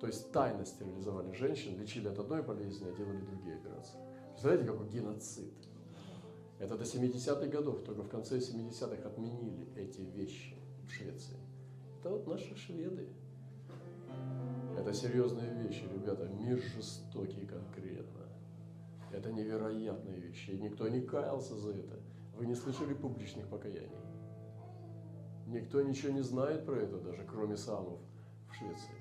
То 0.00 0.06
есть 0.06 0.32
тайно 0.32 0.64
стерилизовали 0.64 1.32
женщин, 1.32 1.78
лечили 1.78 2.08
от 2.08 2.18
одной 2.18 2.42
болезни, 2.42 2.88
а 2.88 2.96
делали 2.96 3.20
другие 3.20 3.56
операции. 3.56 3.98
Представляете, 4.30 4.66
какой 4.66 4.88
геноцид? 4.88 5.69
Это 6.60 6.76
до 6.76 6.84
70-х 6.84 7.46
годов, 7.46 7.82
только 7.84 8.02
в 8.02 8.08
конце 8.10 8.36
70-х 8.36 9.08
отменили 9.08 9.66
эти 9.76 10.02
вещи 10.02 10.54
в 10.86 10.90
Швеции. 10.90 11.38
Это 11.98 12.10
вот 12.10 12.26
наши 12.26 12.54
шведы. 12.54 13.08
Это 14.76 14.92
серьезные 14.92 15.54
вещи, 15.62 15.84
ребята. 15.90 16.28
Мир 16.28 16.58
жестокий 16.58 17.46
конкретно. 17.46 18.26
Это 19.10 19.32
невероятные 19.32 20.20
вещи. 20.20 20.50
И 20.50 20.58
никто 20.58 20.86
не 20.88 21.00
каялся 21.00 21.56
за 21.56 21.70
это. 21.72 21.98
Вы 22.36 22.44
не 22.44 22.54
слышали 22.54 22.92
публичных 22.92 23.48
покаяний. 23.48 23.96
Никто 25.46 25.80
ничего 25.80 26.12
не 26.12 26.22
знает 26.22 26.66
про 26.66 26.76
это, 26.76 27.00
даже 27.00 27.24
кроме 27.24 27.56
самов 27.56 28.00
в 28.50 28.54
Швеции. 28.54 28.94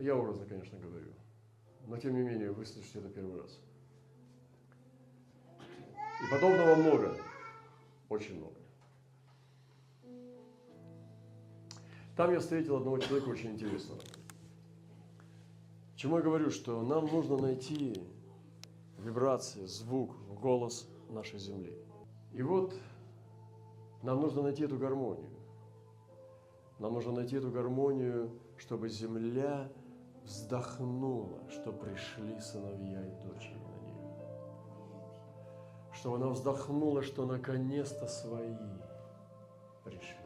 Я 0.00 0.16
образно, 0.16 0.44
конечно, 0.44 0.76
говорю. 0.78 1.12
Но 1.86 1.96
тем 1.98 2.14
не 2.14 2.22
менее, 2.22 2.50
вы 2.50 2.64
слышите 2.64 2.98
это 2.98 3.08
первый 3.08 3.40
раз. 3.40 3.58
И 6.22 6.30
подобного 6.30 6.74
много. 6.76 7.16
Очень 8.08 8.38
много. 8.38 8.54
Там 12.16 12.32
я 12.32 12.38
встретил 12.38 12.76
одного 12.76 12.98
человека 12.98 13.28
очень 13.28 13.50
интересного. 13.50 14.00
Чему 15.96 16.18
я 16.18 16.22
говорю, 16.22 16.50
что 16.50 16.82
нам 16.82 17.06
нужно 17.06 17.36
найти 17.36 18.00
вибрации, 18.98 19.66
звук, 19.66 20.14
голос 20.40 20.88
нашей 21.10 21.38
Земли. 21.38 21.76
И 22.32 22.42
вот 22.42 22.74
нам 24.02 24.20
нужно 24.20 24.42
найти 24.42 24.64
эту 24.64 24.78
гармонию. 24.78 25.30
Нам 26.78 26.94
нужно 26.94 27.12
найти 27.12 27.36
эту 27.36 27.50
гармонию, 27.50 28.30
чтобы 28.58 28.88
Земля 28.88 29.70
вздохнула, 30.24 31.48
что 31.50 31.72
пришли 31.72 32.38
сыновья 32.40 33.04
и 33.06 33.22
дочери 33.22 33.54
на 33.54 33.80
нее. 33.86 34.16
Чтобы 35.92 36.16
она 36.16 36.28
вздохнула, 36.28 37.02
что 37.02 37.26
наконец-то 37.26 38.06
свои 38.06 38.56
пришли. 39.84 40.18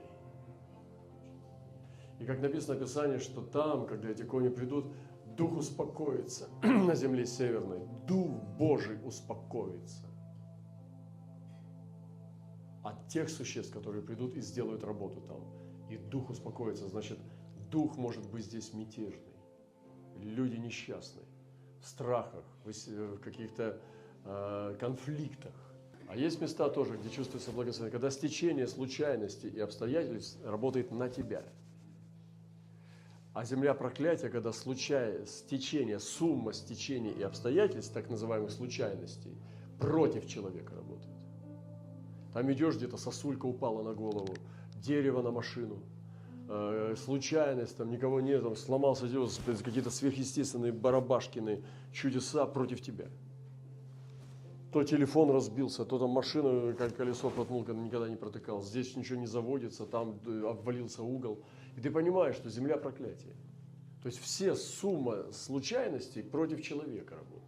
И 2.18 2.24
как 2.24 2.40
написано 2.40 2.76
в 2.76 2.80
Писании, 2.80 3.18
что 3.18 3.42
там, 3.42 3.86
когда 3.86 4.08
эти 4.08 4.22
кони 4.22 4.48
придут, 4.48 4.86
Дух 5.38 5.56
успокоится 5.56 6.48
на 6.62 6.96
земле 6.96 7.24
северной. 7.24 7.86
Дух 8.08 8.42
Божий 8.58 8.98
успокоится 9.04 10.04
от 12.82 13.06
тех 13.06 13.28
существ, 13.28 13.72
которые 13.72 14.02
придут 14.02 14.36
и 14.36 14.40
сделают 14.40 14.82
работу 14.82 15.20
там. 15.20 15.44
и 15.88 15.96
дух 15.96 16.30
успокоится, 16.30 16.88
значит, 16.88 17.18
дух 17.70 17.96
может 17.96 18.28
быть 18.28 18.46
здесь 18.46 18.74
мятежный. 18.74 19.27
Люди 20.22 20.56
несчастные, 20.56 21.24
в 21.80 21.86
страхах, 21.86 22.44
в 22.64 23.18
каких-то 23.18 23.80
э, 24.24 24.76
конфликтах. 24.78 25.54
А 26.08 26.16
есть 26.16 26.40
места 26.40 26.68
тоже, 26.70 26.96
где 26.96 27.10
чувствуется 27.10 27.50
благословение, 27.52 27.92
когда 27.92 28.10
стечение 28.10 28.66
случайностей 28.66 29.48
и 29.48 29.60
обстоятельств 29.60 30.38
работает 30.44 30.90
на 30.90 31.08
тебя. 31.08 31.44
А 33.34 33.44
земля 33.44 33.74
проклятия, 33.74 34.30
когда 34.30 34.52
случай, 34.52 35.24
стечение, 35.26 36.00
сумма 36.00 36.52
стечений 36.52 37.12
и 37.12 37.22
обстоятельств, 37.22 37.92
так 37.92 38.08
называемых 38.08 38.50
случайностей, 38.50 39.36
против 39.78 40.26
человека 40.26 40.74
работает. 40.74 41.14
Там 42.32 42.50
идешь 42.52 42.76
где-то, 42.76 42.96
сосулька 42.96 43.46
упала 43.46 43.82
на 43.82 43.94
голову, 43.94 44.34
дерево 44.76 45.22
на 45.22 45.30
машину, 45.30 45.78
э, 46.48 46.94
случайность, 46.96 47.76
там 47.76 47.90
никого 47.90 48.20
нет, 48.20 48.42
там 48.42 48.56
сломался 48.56 49.06
какие-то 49.06 49.90
сверхъестественные 49.90 50.72
барабашкины, 50.72 51.62
чудеса 51.92 52.46
против 52.46 52.80
тебя– 52.80 53.06
то 54.72 54.84
телефон 54.84 55.30
разбился, 55.30 55.84
то 55.84 55.98
там 55.98 56.10
машина, 56.10 56.74
как 56.74 56.94
колесо 56.94 57.30
проткнул, 57.30 57.64
когда 57.64 57.80
никогда 57.80 58.08
не 58.08 58.16
протыкал. 58.16 58.62
Здесь 58.62 58.94
ничего 58.96 59.18
не 59.18 59.26
заводится, 59.26 59.86
там 59.86 60.20
э, 60.26 60.46
обвалился 60.46 61.02
угол. 61.02 61.42
И 61.76 61.80
ты 61.80 61.90
понимаешь, 61.90 62.36
что 62.36 62.50
земля 62.50 62.76
проклятие. 62.76 63.34
То 64.02 64.08
есть 64.08 64.20
все 64.20 64.54
сумма 64.54 65.32
случайностей 65.32 66.22
против 66.22 66.62
человека 66.62 67.16
работает. 67.16 67.44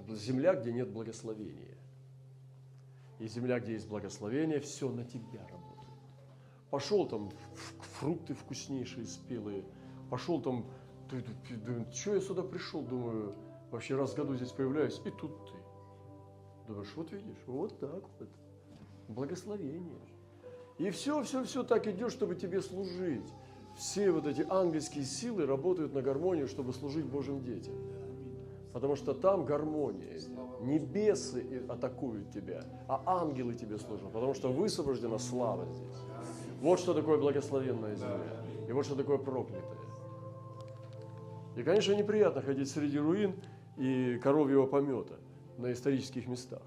Это 0.00 0.16
земля, 0.16 0.54
где 0.54 0.72
нет 0.72 0.88
благословения. 0.88 1.76
И 3.18 3.28
земля, 3.28 3.60
где 3.60 3.74
есть 3.74 3.86
благословение, 3.86 4.60
все 4.60 4.90
на 4.90 5.04
тебя 5.04 5.40
работает. 5.40 5.63
Пошел 6.74 7.06
там 7.06 7.30
фрукты 8.00 8.34
вкуснейшие, 8.34 9.06
спелые. 9.06 9.62
Пошел 10.10 10.42
там, 10.42 10.66
что 11.92 12.14
я 12.14 12.20
сюда 12.20 12.42
пришел, 12.42 12.82
думаю, 12.82 13.32
вообще 13.70 13.94
раз 13.94 14.10
в 14.10 14.16
году 14.16 14.34
здесь 14.34 14.50
появляюсь, 14.50 15.00
и 15.04 15.10
тут 15.12 15.30
ты. 15.46 15.52
Думаешь, 16.66 16.92
вот 16.96 17.12
видишь, 17.12 17.44
вот 17.46 17.78
так 17.78 18.02
вот. 18.18 18.28
Благословение. 19.06 20.00
И 20.78 20.90
все, 20.90 21.22
все, 21.22 21.44
все 21.44 21.62
так 21.62 21.86
идет, 21.86 22.10
чтобы 22.10 22.34
тебе 22.34 22.60
служить. 22.60 23.32
Все 23.76 24.10
вот 24.10 24.26
эти 24.26 24.44
ангельские 24.50 25.04
силы 25.04 25.46
работают 25.46 25.94
на 25.94 26.02
гармонию, 26.02 26.48
чтобы 26.48 26.72
служить 26.72 27.04
Божьим 27.04 27.40
детям. 27.44 27.74
Потому 28.72 28.96
что 28.96 29.14
там 29.14 29.44
гармония. 29.44 30.18
Небесы 30.60 31.62
атакуют 31.68 32.32
тебя, 32.32 32.64
а 32.88 33.00
ангелы 33.06 33.54
тебе 33.54 33.78
служат. 33.78 34.10
Потому 34.10 34.34
что 34.34 34.48
высвобождена 34.48 35.20
слава 35.20 35.66
здесь. 35.66 36.43
Вот 36.64 36.80
что 36.80 36.94
такое 36.94 37.18
благословенная 37.18 37.94
земля. 37.94 38.42
И 38.66 38.72
вот 38.72 38.86
что 38.86 38.96
такое 38.96 39.18
проклятая. 39.18 39.76
И, 41.56 41.62
конечно, 41.62 41.92
неприятно 41.92 42.40
ходить 42.40 42.70
среди 42.70 42.98
руин 42.98 43.34
и 43.76 44.18
коровьего 44.22 44.64
помета 44.64 45.18
на 45.58 45.70
исторических 45.74 46.26
местах. 46.26 46.62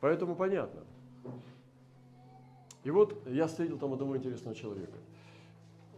Поэтому 0.00 0.34
понятно. 0.34 0.80
И 2.84 2.90
вот 2.90 3.26
я 3.26 3.46
встретил 3.46 3.78
там 3.78 3.92
одного 3.92 4.16
интересного 4.16 4.56
человека. 4.56 4.96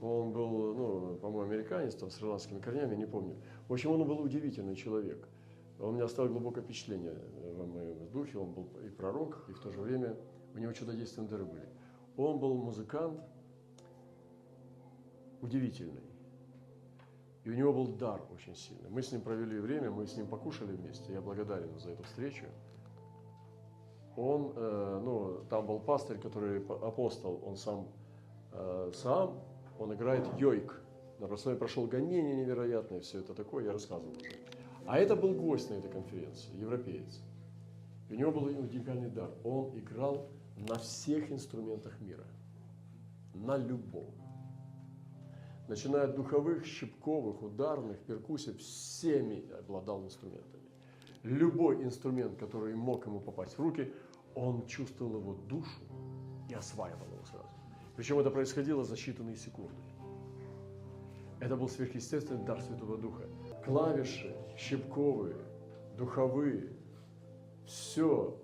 Он 0.01 0.33
был, 0.33 0.75
ну, 0.75 1.19
по-моему, 1.23 1.49
американец, 1.49 1.95
там, 1.95 2.11
с 2.11 2.21
ирландскими 2.21 2.59
корнями, 2.59 2.97
не 2.97 3.07
помню. 3.07 3.37
В 3.69 3.73
общем, 3.73 3.93
он 3.93 4.05
был 4.05 4.19
удивительный 4.19 4.75
человек. 4.75 5.29
Он 5.79 5.95
мне 5.95 6.03
оставил 6.03 6.33
глубокое 6.33 6.65
впечатление 6.65 7.15
в 7.57 7.73
моем 7.73 8.09
духе. 8.11 8.39
Он 8.39 8.51
был 8.51 8.69
и 8.85 8.89
пророк, 8.89 9.45
и 9.49 9.53
в 9.53 9.61
то 9.61 9.71
же 9.71 9.81
время 9.81 10.17
у 10.55 10.59
него 10.59 10.73
чудодейственные 10.73 11.29
дары 11.29 11.45
были. 11.45 11.69
Он 12.17 12.39
был 12.39 12.55
музыкант 12.55 13.21
удивительный. 15.41 16.03
И 17.45 17.51
у 17.51 17.55
него 17.55 17.73
был 17.73 17.89
дар 17.89 18.23
очень 18.33 18.55
сильный. 18.55 18.89
Мы 18.89 19.03
с 19.03 19.11
ним 19.11 19.21
провели 19.21 19.59
время, 19.59 19.91
мы 19.91 20.07
с 20.07 20.17
ним 20.17 20.29
покушали 20.29 20.73
вместе. 20.73 21.13
Я 21.13 21.21
благодарен 21.21 21.77
за 21.79 21.91
эту 21.91 22.05
встречу. 22.05 22.45
Он, 24.17 24.53
э, 24.55 25.01
ну, 25.03 25.45
там 25.49 25.67
был 25.67 25.81
пастырь, 25.81 26.19
который 26.19 26.65
апостол, 26.67 27.43
он 27.45 27.57
сам, 27.57 27.89
э, 28.53 28.93
сам, 28.95 29.41
он 29.79 29.95
играет 29.95 30.29
йойк. 30.39 30.81
На 31.19 31.27
прославе 31.27 31.59
прошел 31.59 31.87
гонение 31.87 32.37
невероятное, 32.37 33.01
все 33.01 33.21
это 33.21 33.35
такое, 33.35 33.65
я 33.65 33.73
рассказывал 33.73 34.11
уже. 34.11 34.37
А 34.87 34.99
это 34.99 35.17
был 35.17 35.35
гость 35.35 35.71
на 35.71 35.75
этой 35.75 35.91
конференции, 35.91 36.55
европеец. 36.57 37.23
И 38.11 38.15
у 38.15 38.17
него 38.17 38.33
был 38.33 38.45
уникальный 38.45 39.09
дар. 39.09 39.31
Он 39.45 39.77
играл 39.79 40.29
на 40.57 40.79
всех 40.79 41.31
инструментах 41.31 42.01
мира. 42.01 42.27
На 43.35 43.57
любом 43.57 44.23
начиная 45.69 46.05
от 46.05 46.17
духовых, 46.17 46.67
щипковых, 46.67 47.43
ударных, 47.43 47.99
перкуссий, 48.01 48.53
всеми 48.55 49.51
обладал 49.59 50.05
инструментами. 50.05 50.63
Любой 51.23 51.83
инструмент, 51.83 52.39
который 52.39 52.75
мог 52.75 53.07
ему 53.07 53.21
попасть 53.21 53.57
в 53.57 53.63
руки, 53.63 53.93
он 54.35 54.67
чувствовал 54.67 55.17
его 55.17 55.35
душу 55.35 55.81
и 56.51 56.55
осваивал 56.55 57.07
его 57.07 57.25
сразу. 57.25 57.49
Причем 57.97 58.19
это 58.19 58.31
происходило 58.31 58.85
за 58.85 58.97
считанные 58.97 59.37
секунды. 59.37 59.75
Это 61.41 61.57
был 61.57 61.69
сверхъестественный 61.69 62.45
дар 62.45 62.61
Святого 62.61 62.99
Духа. 62.99 63.25
Клавиши, 63.65 64.35
щипковые, 64.57 65.37
духовые, 65.97 66.71
все, 67.67 68.39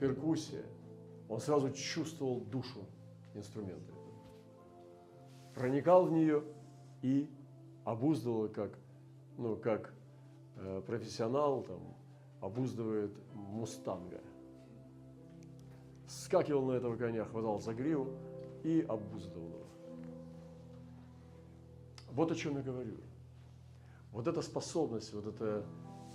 перкуссия. 0.00 0.64
Он 1.28 1.40
сразу 1.40 1.70
чувствовал 1.70 2.40
душу 2.40 2.80
инструмента 3.34 3.94
проникал 5.54 6.06
в 6.06 6.12
нее 6.12 6.42
и 7.02 7.30
обуздывал 7.84 8.48
как, 8.48 8.76
ну, 9.38 9.56
как 9.56 9.94
э, 10.56 10.82
профессионал 10.86 11.62
там, 11.62 11.80
обуздывает 12.40 13.12
мустанга. 13.34 14.20
Скакивал 16.06 16.66
на 16.66 16.72
этого 16.72 16.96
коня, 16.96 17.24
хватал 17.24 17.60
за 17.60 17.72
гриву 17.72 18.10
и 18.62 18.84
обуздывал 18.88 19.48
его. 19.48 19.66
Вот 22.10 22.30
о 22.30 22.34
чем 22.34 22.56
я 22.56 22.62
говорю. 22.62 22.96
Вот 24.12 24.28
эта 24.28 24.42
способность, 24.42 25.12
вот 25.12 25.26
эта 25.26 25.64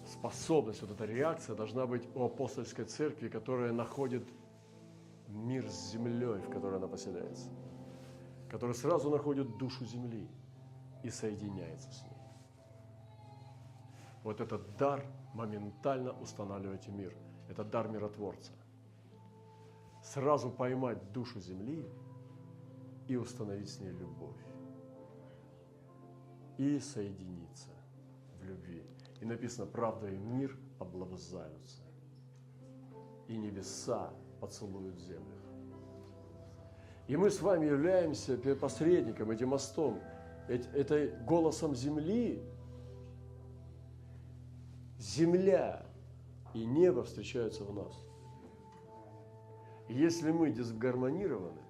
способность, 0.09 0.81
вот 0.81 0.91
эта 0.91 1.05
реакция 1.05 1.55
должна 1.55 1.85
быть 1.85 2.07
у 2.15 2.23
апостольской 2.23 2.85
церкви, 2.85 3.29
которая 3.29 3.71
находит 3.71 4.27
мир 5.27 5.67
с 5.69 5.91
землей, 5.91 6.41
в 6.41 6.49
которой 6.49 6.77
она 6.77 6.87
поселяется 6.87 7.49
который 8.49 8.75
сразу 8.75 9.09
находит 9.09 9.57
душу 9.57 9.85
земли 9.85 10.27
и 11.03 11.09
соединяется 11.09 11.91
с 11.91 12.03
ней. 12.03 12.17
Вот 14.23 14.41
этот 14.41 14.75
дар 14.77 15.05
моментально 15.33 16.11
устанавливает 16.19 16.87
мир. 16.87 17.15
Это 17.47 17.63
дар 17.63 17.87
миротворца. 17.87 18.51
Сразу 20.03 20.49
поймать 20.49 21.11
душу 21.13 21.39
земли 21.39 21.87
и 23.07 23.15
установить 23.15 23.69
с 23.69 23.79
ней 23.79 23.91
любовь. 23.91 24.35
И 26.57 26.79
соединиться 26.79 27.69
в 28.39 28.43
любви. 28.43 28.83
И 29.21 29.25
написано, 29.25 29.67
правда 29.67 30.09
и 30.09 30.17
мир 30.17 30.57
облобзаются. 30.79 31.81
И 33.27 33.37
небеса 33.37 34.11
поцелуют 34.39 34.97
землю. 34.99 35.39
И 37.07 37.17
мы 37.17 37.29
с 37.29 37.41
вами 37.41 37.65
являемся 37.65 38.37
посредником, 38.55 39.31
этим 39.31 39.49
мостом, 39.49 39.99
это 40.47 41.07
голосом 41.25 41.75
земли. 41.75 42.41
Земля 44.99 45.85
и 46.53 46.65
небо 46.65 47.03
встречаются 47.03 47.63
в 47.63 47.73
нас. 47.73 47.93
И 49.87 49.95
если 49.95 50.31
мы 50.31 50.51
дисгармонированы, 50.51 51.61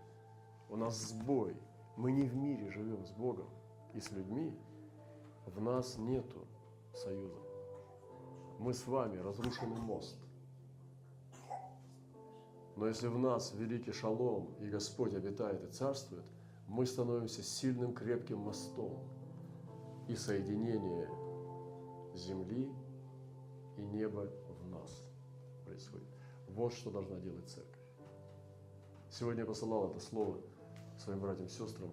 у 0.69 0.75
нас 0.75 0.97
сбой, 1.09 1.55
мы 1.95 2.11
не 2.11 2.23
в 2.23 2.35
мире 2.35 2.69
живем 2.69 3.05
с 3.05 3.11
Богом 3.11 3.47
и 3.93 3.99
с 3.99 4.11
людьми, 4.11 4.53
в 5.45 5.61
нас 5.61 5.97
нету 5.97 6.45
союза. 6.93 7.37
Мы 8.59 8.73
с 8.73 8.85
вами 8.87 9.17
разрушенный 9.17 9.79
мост– 9.79 10.17
но 12.79 12.87
если 12.87 13.07
в 13.07 13.19
нас 13.19 13.53
великий 13.55 13.91
шалом, 13.91 14.55
и 14.61 14.69
Господь 14.69 15.13
обитает 15.13 15.61
и 15.65 15.67
царствует, 15.67 16.23
мы 16.65 16.85
становимся 16.85 17.43
сильным, 17.43 17.93
крепким 17.93 18.37
мостом. 18.39 19.03
И 20.07 20.15
соединение 20.15 21.09
земли 22.15 22.71
и 23.75 23.81
неба 23.81 24.31
в 24.47 24.69
нас 24.69 25.11
происходит. 25.65 26.07
Вот 26.47 26.71
что 26.71 26.89
должна 26.89 27.19
делать 27.19 27.49
церковь. 27.49 27.83
Сегодня 29.09 29.41
я 29.41 29.45
посылал 29.45 29.91
это 29.91 29.99
слово 29.99 30.39
своим 30.97 31.19
братьям 31.19 31.47
и 31.47 31.49
сестрам, 31.49 31.91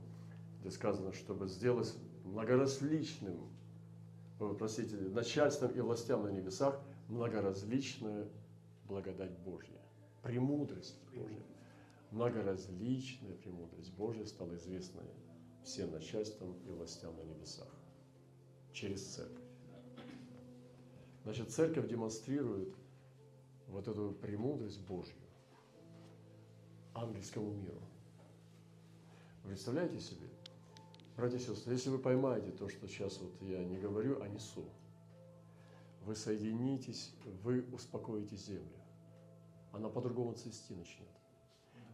где 0.60 0.70
сказано, 0.70 1.12
чтобы 1.12 1.48
сделать 1.48 1.92
многоразличным, 2.22 3.50
простите, 4.38 4.96
начальством 4.96 5.70
и 5.70 5.80
властям 5.80 6.22
на 6.24 6.28
небесах 6.28 6.80
многоразличную 7.08 8.28
благодать 8.86 9.36
Божья 9.38 9.76
премудрость 10.26 10.98
Божья. 11.14 11.46
многоразличная 12.10 13.34
премудрость 13.36 13.92
Божья 13.94 14.24
стала 14.26 14.56
известна 14.56 15.02
всем 15.64 15.92
начальствам 15.92 16.58
и 16.66 16.70
властям 16.70 17.16
на 17.16 17.22
небесах 17.22 17.68
через 18.72 19.06
церковь. 19.06 19.44
Значит, 21.22 21.50
церковь 21.50 21.88
демонстрирует 21.88 22.74
вот 23.68 23.86
эту 23.86 24.12
премудрость 24.20 24.80
Божью 24.84 25.16
ангельскому 26.94 27.52
миру. 27.52 27.82
представляете 29.44 30.00
себе? 30.00 30.26
Братья 31.16 31.38
и 31.38 31.40
сестры, 31.40 31.72
если 31.72 31.88
вы 31.88 31.98
поймаете 31.98 32.50
то, 32.50 32.68
что 32.68 32.86
сейчас 32.86 33.18
вот 33.18 33.32
я 33.40 33.64
не 33.64 33.78
говорю, 33.78 34.20
а 34.20 34.28
несу, 34.28 34.66
вы 36.04 36.14
соединитесь, 36.14 37.14
вы 37.42 37.64
успокоите 37.72 38.36
землю. 38.36 38.76
Она 39.72 39.88
по-другому 39.88 40.34
цвести 40.34 40.74
начнет. 40.74 41.08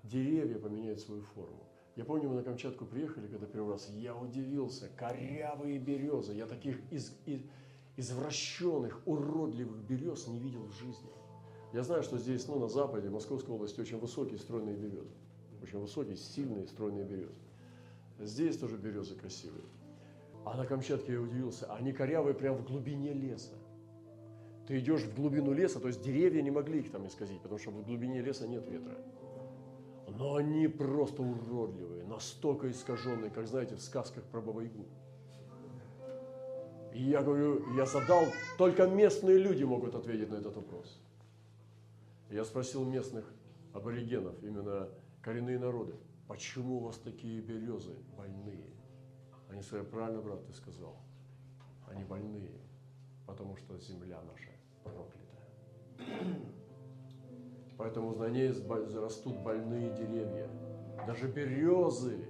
Деревья 0.03 0.59
поменяют 0.59 0.99
свою 0.99 1.23
форму. 1.23 1.69
Я 1.95 2.05
помню, 2.05 2.29
мы 2.29 2.35
на 2.35 2.43
Камчатку 2.43 2.85
приехали, 2.85 3.29
когда 3.29 3.47
первый 3.47 3.75
раз, 3.75 3.89
я 3.91 4.17
удивился, 4.17 4.89
корявые 4.97 5.79
березы, 5.79 6.33
я 6.33 6.47
таких 6.47 6.81
из, 6.91 7.17
из, 7.25 7.43
извращенных, 7.97 9.07
уродливых 9.07 9.85
берез 9.85 10.27
не 10.27 10.41
видел 10.41 10.65
в 10.65 10.73
жизни. 10.73 11.11
Я 11.73 11.85
знаю, 11.85 12.03
что 12.03 12.19
здесь, 12.19 12.49
ну, 12.49 12.59
на 12.59 12.69
западе, 12.69 13.09
в 13.09 13.13
Московской 13.13 13.55
области, 13.55 13.81
очень 13.81 13.99
высокие 13.99 14.39
стройные 14.39 14.77
березы. 14.77 15.15
Очень 15.63 15.79
высокие, 15.79 16.17
сильные, 16.17 16.67
стройные 16.67 17.05
березы. 17.05 17.39
Здесь 18.25 18.57
тоже 18.57 18.77
березы 18.77 19.17
красивые. 19.17 19.65
А 20.45 20.57
на 20.57 20.67
Камчатке 20.67 21.13
я 21.13 21.21
удивился, 21.21 21.73
они 21.73 21.93
корявые 21.93 22.35
прямо 22.35 22.59
в 22.59 22.67
глубине 22.67 23.13
леса. 23.13 23.55
Ты 24.67 24.79
идешь 24.79 25.03
в 25.03 25.15
глубину 25.15 25.53
леса, 25.53 25.81
то 25.81 25.89
есть 25.89 26.03
деревья 26.03 26.43
не 26.43 26.51
могли 26.51 26.81
их 26.81 26.91
там 26.91 27.07
исказить, 27.07 27.41
потому 27.41 27.59
что 27.59 27.71
в 27.71 27.85
глубине 27.85 28.21
леса 28.21 28.47
нет 28.47 28.67
ветра. 28.69 28.97
Но 30.09 30.37
они 30.37 30.69
просто 30.69 31.23
уродливые, 31.23 32.05
настолько 32.05 32.71
искаженные, 32.71 33.31
как 33.31 33.47
знаете, 33.47 33.77
в 33.77 33.81
сказках 33.81 34.25
про 34.25 34.41
Бабайгу. 34.41 34.87
И 36.93 37.03
я 37.03 37.23
говорю, 37.23 37.65
я 37.75 37.87
задал, 37.87 38.27
только 38.59 38.87
местные 38.87 39.39
люди 39.39 39.65
могут 39.65 39.95
ответить 39.95 40.31
на 40.31 40.37
этот 40.37 40.55
вопрос. 40.57 41.01
Я 42.31 42.45
спросил 42.45 42.85
местных 42.85 43.25
аборигенов, 43.73 44.35
именно 44.43 44.89
коренные 45.23 45.59
народы, 45.59 45.95
почему 46.33 46.79
у 46.79 46.85
вас 46.85 46.97
такие 46.97 47.43
березы 47.43 47.95
больные? 48.17 48.71
Они 49.51 49.61
сказали, 49.61 49.85
правильно, 49.85 50.23
брат, 50.23 50.47
ты 50.47 50.55
сказал, 50.55 50.97
они 51.87 52.05
больные, 52.05 52.59
потому 53.27 53.55
что 53.57 53.77
земля 53.79 54.19
наша 54.23 54.49
проклята. 54.83 55.43
Поэтому 57.77 58.17
на 58.17 58.31
ней 58.31 58.49
растут 58.49 59.43
больные 59.43 59.91
деревья. 59.91 60.49
Даже 61.07 61.31
березы 61.31 62.27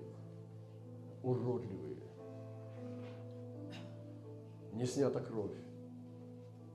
уродливые. 1.22 2.02
Не 4.72 4.84
снята 4.84 5.20
кровь, 5.20 5.56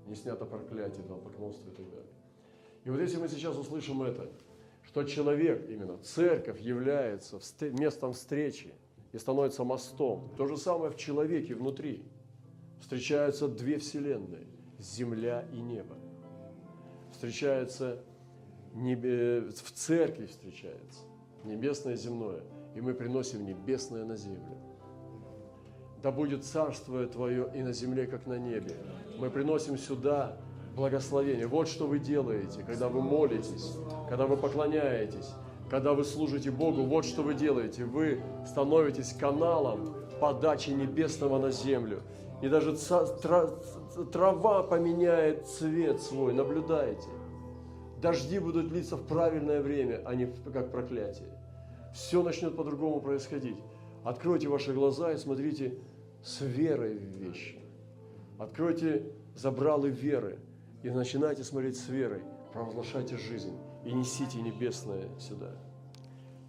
не 0.06 0.16
снято 0.16 0.46
проклятие, 0.46 1.04
поклонство 1.04 1.70
и 1.72 1.74
так 1.74 1.90
далее. 1.90 2.14
И 2.86 2.90
вот 2.90 3.02
если 3.02 3.18
мы 3.18 3.28
сейчас 3.28 3.58
услышим 3.58 4.02
это, 4.04 4.32
что 4.98 5.04
человек, 5.04 5.70
именно 5.70 5.98
церковь, 6.00 6.60
является 6.60 7.40
местом 7.62 8.14
встречи 8.14 8.74
и 9.12 9.20
становится 9.20 9.64
мостом, 9.64 10.34
то 10.36 10.48
же 10.48 10.58
самое 10.58 10.90
в 10.90 10.98
человеке 10.98 11.54
внутри. 11.54 12.04
Встречаются 12.80 13.48
две 13.48 13.78
вселенные– 13.78 14.48
земля 14.80 15.46
и 15.54 15.62
небо. 15.62 15.96
Встречается 17.12 18.04
в 18.74 19.72
церкви 19.74 20.26
встречается 20.26 21.02
небесное 21.44 21.94
и 21.94 21.98
земное, 21.98 22.42
и 22.76 22.82
мы 22.82 22.96
приносим 22.96 23.46
небесное 23.46 24.04
на 24.04 24.16
землю. 24.18 24.58
Да 26.02 26.12
будет 26.12 26.44
царство 26.44 27.06
Твое 27.06 27.52
и 27.54 27.62
на 27.62 27.72
земле, 27.72 28.08
как 28.08 28.26
на 28.26 28.40
небе. 28.40 28.76
Мы 29.20 29.30
приносим 29.30 29.78
сюда 29.78 30.40
благословение. 30.78 31.48
Вот 31.48 31.68
что 31.68 31.88
вы 31.88 32.00
делаете, 32.00 32.64
когда 32.66 32.88
вы 32.88 33.02
молитесь, 33.02 33.74
когда 34.08 34.28
вы 34.28 34.38
поклоняетесь, 34.38 35.34
когда 35.70 35.94
вы 35.94 36.06
служите 36.06 36.52
Богу. 36.52 36.84
Вот 36.84 37.04
что 37.04 37.24
вы 37.24 37.34
делаете. 37.34 37.84
Вы 37.84 38.22
становитесь 38.46 39.12
каналом 39.12 39.96
подачи 40.22 40.70
небесного 40.70 41.40
на 41.40 41.52
землю. 41.52 42.02
И 42.42 42.48
даже 42.48 42.78
трава 44.14 44.64
поменяет 44.64 45.48
цвет 45.48 46.02
свой. 46.02 46.34
Наблюдайте. 46.34 47.10
Дожди 48.02 48.38
будут 48.38 48.72
литься 48.72 48.96
в 48.96 49.08
правильное 49.08 49.62
время, 49.62 50.04
а 50.06 50.14
не 50.14 50.32
как 50.54 50.72
проклятие. 50.72 51.28
Все 51.94 52.22
начнет 52.22 52.56
по-другому 52.56 53.02
происходить. 53.02 53.58
Откройте 54.04 54.48
ваши 54.48 54.72
глаза 54.72 55.12
и 55.12 55.18
смотрите 55.18 55.80
с 56.24 56.42
верой 56.42 57.00
в 57.00 57.18
вещи. 57.18 57.60
Откройте 58.38 59.12
забралы 59.36 59.90
веры 59.90 60.38
и 60.84 60.90
начинайте 60.90 61.44
смотреть 61.44 61.78
с 61.78 61.90
верой. 61.90 62.24
Провозглашайте 62.54 63.18
жизнь 63.18 63.56
и 63.86 63.92
несите 63.92 64.42
небесное 64.42 65.10
сюда. 65.20 65.52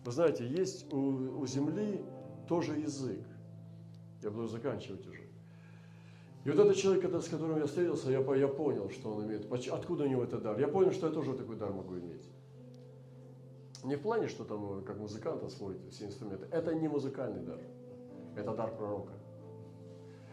Вы 0.05 0.13
знаете, 0.13 0.47
есть 0.47 0.93
у, 0.93 1.41
у 1.41 1.47
земли 1.47 2.05
тоже 2.49 2.77
язык. 2.77 3.25
Я 4.23 4.31
буду 4.31 4.47
заканчивать 4.47 5.07
уже. 5.07 5.23
И 6.45 6.51
вот 6.51 6.59
этот 6.59 6.77
человек, 6.77 7.05
с 7.05 7.29
которым 7.29 7.59
я 7.59 7.67
встретился, 7.67 8.11
я, 8.11 8.21
я 8.37 8.49
понял, 8.49 8.89
что 8.91 9.13
он 9.13 9.27
имеет. 9.27 9.53
Откуда 9.71 10.05
у 10.05 10.07
него 10.07 10.25
этот 10.25 10.43
дар? 10.43 10.59
Я 10.59 10.69
понял, 10.69 10.93
что 10.93 11.09
я 11.09 11.13
тоже 11.13 11.35
такой 11.35 11.57
дар 11.57 11.73
могу 11.73 11.99
иметь. 11.99 12.27
Не 13.85 13.97
в 13.97 14.01
плане, 14.01 14.29
что 14.29 14.45
там 14.45 14.83
как 14.85 14.99
музыкант 14.99 15.43
освоить 15.43 15.79
все 15.91 16.07
инструменты. 16.07 16.47
Это 16.51 16.75
не 16.75 16.89
музыкальный 16.89 17.43
дар. 17.43 17.61
Это 18.37 18.55
дар 18.55 18.75
пророка. 18.77 19.13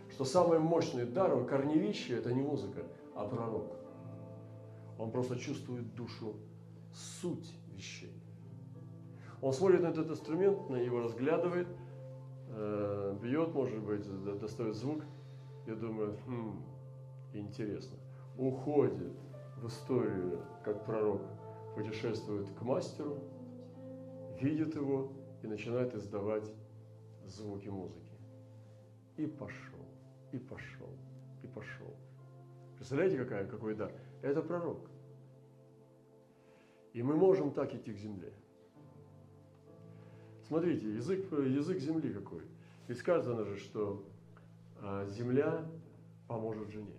Что 0.09 0.25
самый 0.25 0.59
мощный 0.59 1.05
дар, 1.05 1.43
корневище, 1.45 2.15
это 2.15 2.33
не 2.33 2.41
музыка, 2.41 2.83
а 3.15 3.27
пророк. 3.27 3.75
Он 4.97 5.11
просто 5.11 5.37
чувствует 5.37 5.93
душу, 5.95 6.35
суть 6.93 7.53
вещей. 7.73 8.13
Он 9.41 9.53
смотрит 9.53 9.81
на 9.81 9.87
этот 9.87 10.09
инструмент, 10.09 10.69
на 10.69 10.77
него 10.77 11.01
разглядывает, 11.01 11.67
э, 12.49 13.17
бьет, 13.21 13.53
может 13.53 13.79
быть, 13.79 14.05
достает 14.39 14.75
звук– 14.75 15.03
я 15.67 15.73
думаю, 15.73 16.15
хм, 16.27 16.63
интересно, 17.33 17.97
уходит 18.37 19.13
в 19.57 19.67
историю, 19.67 20.45
как 20.63 20.85
пророк 20.85 21.21
путешествует 21.73 22.47
к 22.51 22.61
мастеру, 22.61 23.17
видит 24.39 24.75
его 24.75 25.11
и 25.41 25.47
начинает 25.47 25.95
издавать 25.95 26.47
звуки 27.25 27.67
музыки. 27.67 28.13
И 29.17 29.25
пошел, 29.25 29.85
и 30.31 30.37
пошел, 30.37 30.89
и 31.41 31.47
пошел. 31.47 31.95
Представляете, 32.75 33.17
какая, 33.17 33.47
какой 33.47 33.73
дар? 33.73 33.91
Это 34.25 34.41
пророк. 34.41 34.79
И 36.93 37.03
мы 37.03 37.15
можем 37.15 37.51
так 37.51 37.75
идти 37.75 37.93
к 37.93 37.97
земле. 37.97 38.33
Смотрите, 40.47 40.91
язык, 40.95 41.31
язык 41.31 41.77
земли 41.77 42.11
какой. 42.11 42.41
И 42.87 42.95
сказано 42.95 43.45
же, 43.45 43.57
что 43.57 44.03
а 44.81 45.05
земля 45.05 45.63
поможет 46.27 46.69
жене. 46.69 46.97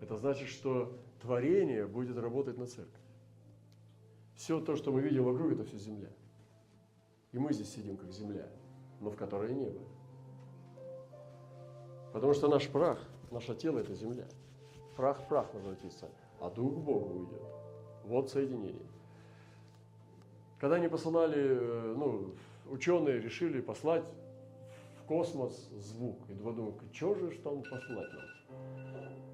Это 0.00 0.16
значит, 0.16 0.48
что 0.48 0.98
творение 1.20 1.86
будет 1.86 2.16
работать 2.16 2.56
на 2.56 2.66
церковь. 2.66 3.04
Все 4.36 4.60
то, 4.60 4.76
что 4.76 4.92
мы 4.92 5.02
видим 5.02 5.24
вокруг, 5.24 5.52
это 5.52 5.64
все 5.64 5.76
земля. 5.76 6.10
И 7.32 7.38
мы 7.38 7.52
здесь 7.52 7.70
сидим, 7.70 7.98
как 7.98 8.10
земля, 8.12 8.48
но 8.98 9.10
в 9.10 9.16
которой 9.16 9.52
небо. 9.54 9.82
Потому 12.14 12.32
что 12.32 12.48
наш 12.48 12.66
прах, 12.66 12.98
наше 13.30 13.54
тело– 13.54 13.78
это 13.80 13.92
земля. 13.92 14.26
Прах 14.96 15.20
в 15.20 15.28
прах 15.28 15.52
возвратится, 15.54 16.08
а 16.40 16.50
дух 16.50 16.74
к 16.74 16.78
Богу 16.78 17.20
уйдет. 17.20 17.42
Вот 18.04 18.30
соединение. 18.30 18.86
Когда 20.60 20.76
они 20.76 20.88
посылали, 20.88 21.38
э, 21.38 21.94
ну, 21.96 22.34
ученые 22.70 23.20
решили 23.20 23.60
послать 23.60 24.04
космос 25.06 25.68
звук. 25.76 26.18
И 26.28 26.34
два 26.34 26.52
думаю, 26.52 26.74
что 26.92 27.14
же 27.14 27.30
там 27.42 27.62
послать 27.62 28.12
нам? 28.12 28.34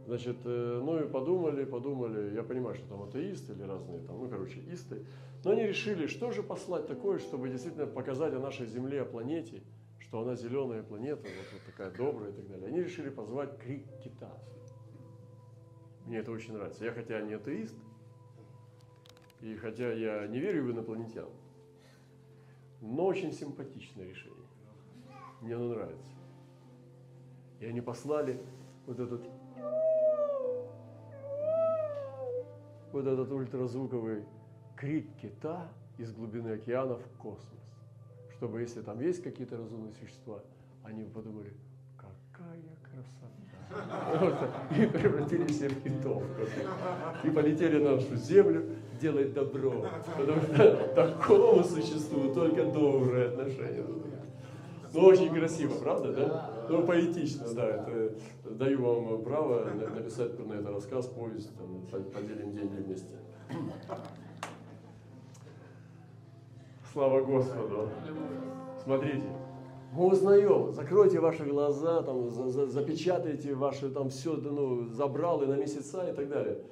Значит, 0.07 0.39
э, 0.45 0.81
ну 0.83 1.05
и 1.05 1.09
подумали, 1.09 1.65
подумали, 1.65 2.35
я 2.35 2.43
понимаю, 2.43 2.75
что 2.75 2.89
там 2.89 3.03
атеисты 3.03 3.53
или 3.53 3.63
разные 3.63 4.01
там, 4.01 4.19
ну, 4.19 4.29
короче, 4.29 4.61
исты. 4.73 5.05
Но 5.45 5.53
они 5.53 5.63
решили, 5.63 6.07
что 6.07 6.33
же 6.33 6.43
послать 6.43 6.87
такое, 6.87 7.19
чтобы 7.19 7.49
действительно 7.49 7.87
показать 7.87 8.35
о 8.35 8.41
нашей 8.41 8.67
Земле, 8.67 9.03
о 9.03 9.05
планете, 9.05 9.63
что 10.01 10.23
она 10.23 10.35
зеленая 10.35 10.83
планета, 10.83 11.23
вот, 11.23 11.47
вот 11.53 11.63
такая 11.67 11.91
добрая 11.93 12.31
и 12.31 12.35
так 12.35 12.49
далее. 12.49 12.67
Они 12.67 12.83
решили 12.83 13.11
позвать 13.11 13.57
крик 13.59 13.87
кита. 14.03 14.33
Мне 16.11 16.19
это 16.19 16.33
очень 16.33 16.55
нравится. 16.55 16.85
Я 16.85 16.91
хотя 16.91 17.21
не 17.21 17.35
атеист, 17.35 17.77
и 19.43 19.55
хотя 19.55 19.93
я 19.93 20.27
не 20.27 20.41
верю 20.41 20.65
в 20.65 20.73
инопланетян, 20.73 21.29
но 22.81 23.07
очень 23.07 23.33
симпатичное 23.33 24.09
решение. 24.09 24.49
Мне 25.41 25.55
оно 25.55 25.69
нравится. 25.69 26.11
И 27.61 27.67
они 27.67 27.81
послали 27.81 28.43
вот 28.87 28.99
этот 28.99 29.23
вот 32.93 33.07
этот 33.07 33.31
ультразвуковый 33.31 34.25
крик 34.77 35.15
кита, 35.23 35.69
из 35.97 36.13
глубины 36.13 36.55
океанов 36.55 37.01
в 37.07 37.19
космос. 37.19 37.61
Чтобы, 38.33 38.63
если 38.63 38.83
там 38.83 38.99
есть 38.99 39.23
какие-то 39.23 39.59
разумные 39.59 39.93
существа, 39.93 40.43
они 40.83 41.05
подумали, 41.05 41.55
какая 41.97 42.77
красота. 42.83 43.40
И 44.77 44.87
превратились 44.87 45.61
в 45.61 45.83
китов. 45.83 46.23
И 47.25 47.31
полетели 47.31 47.83
на 47.83 47.97
нашу 47.97 48.17
землю 48.17 48.65
делать 49.01 49.33
добро. 49.33 49.87
Потому 50.17 50.41
что 50.43 50.93
такому 50.95 51.65
существу 51.65 52.35
только 52.35 52.65
доброе 52.65 53.29
отношение. 53.29 53.87
Ну, 54.93 55.05
очень 55.05 55.33
красиво, 55.33 55.75
правда, 55.75 56.13
да? 56.13 56.51
Ну, 56.69 56.85
поэтично, 56.85 57.53
да. 57.55 57.67
Это, 57.67 58.13
даю 58.45 58.83
вам 58.83 59.23
право 59.23 59.65
написать 59.65 60.37
на 60.45 60.55
это 60.55 60.73
рассказ, 60.73 61.07
повесть, 61.07 61.51
там, 61.57 62.05
поделим 62.05 62.53
деньги 62.53 62.75
вместе. 62.75 63.15
Слава 66.93 67.23
Господу. 67.23 67.89
Смотрите. 68.83 69.23
Мы 69.91 70.07
узнаем, 70.07 70.73
закройте 70.73 71.19
ваши 71.19 71.45
глаза, 71.45 72.03
там, 72.03 72.31
за, 72.31 72.49
за, 72.49 72.67
запечатайте 72.69 73.55
ваши 73.55 73.91
там 73.91 74.09
все, 74.11 74.37
ну, 74.37 74.87
забралы 74.87 75.47
на 75.47 75.55
месяца 75.55 76.09
и 76.09 76.15
так 76.15 76.29
далее. 76.29 76.63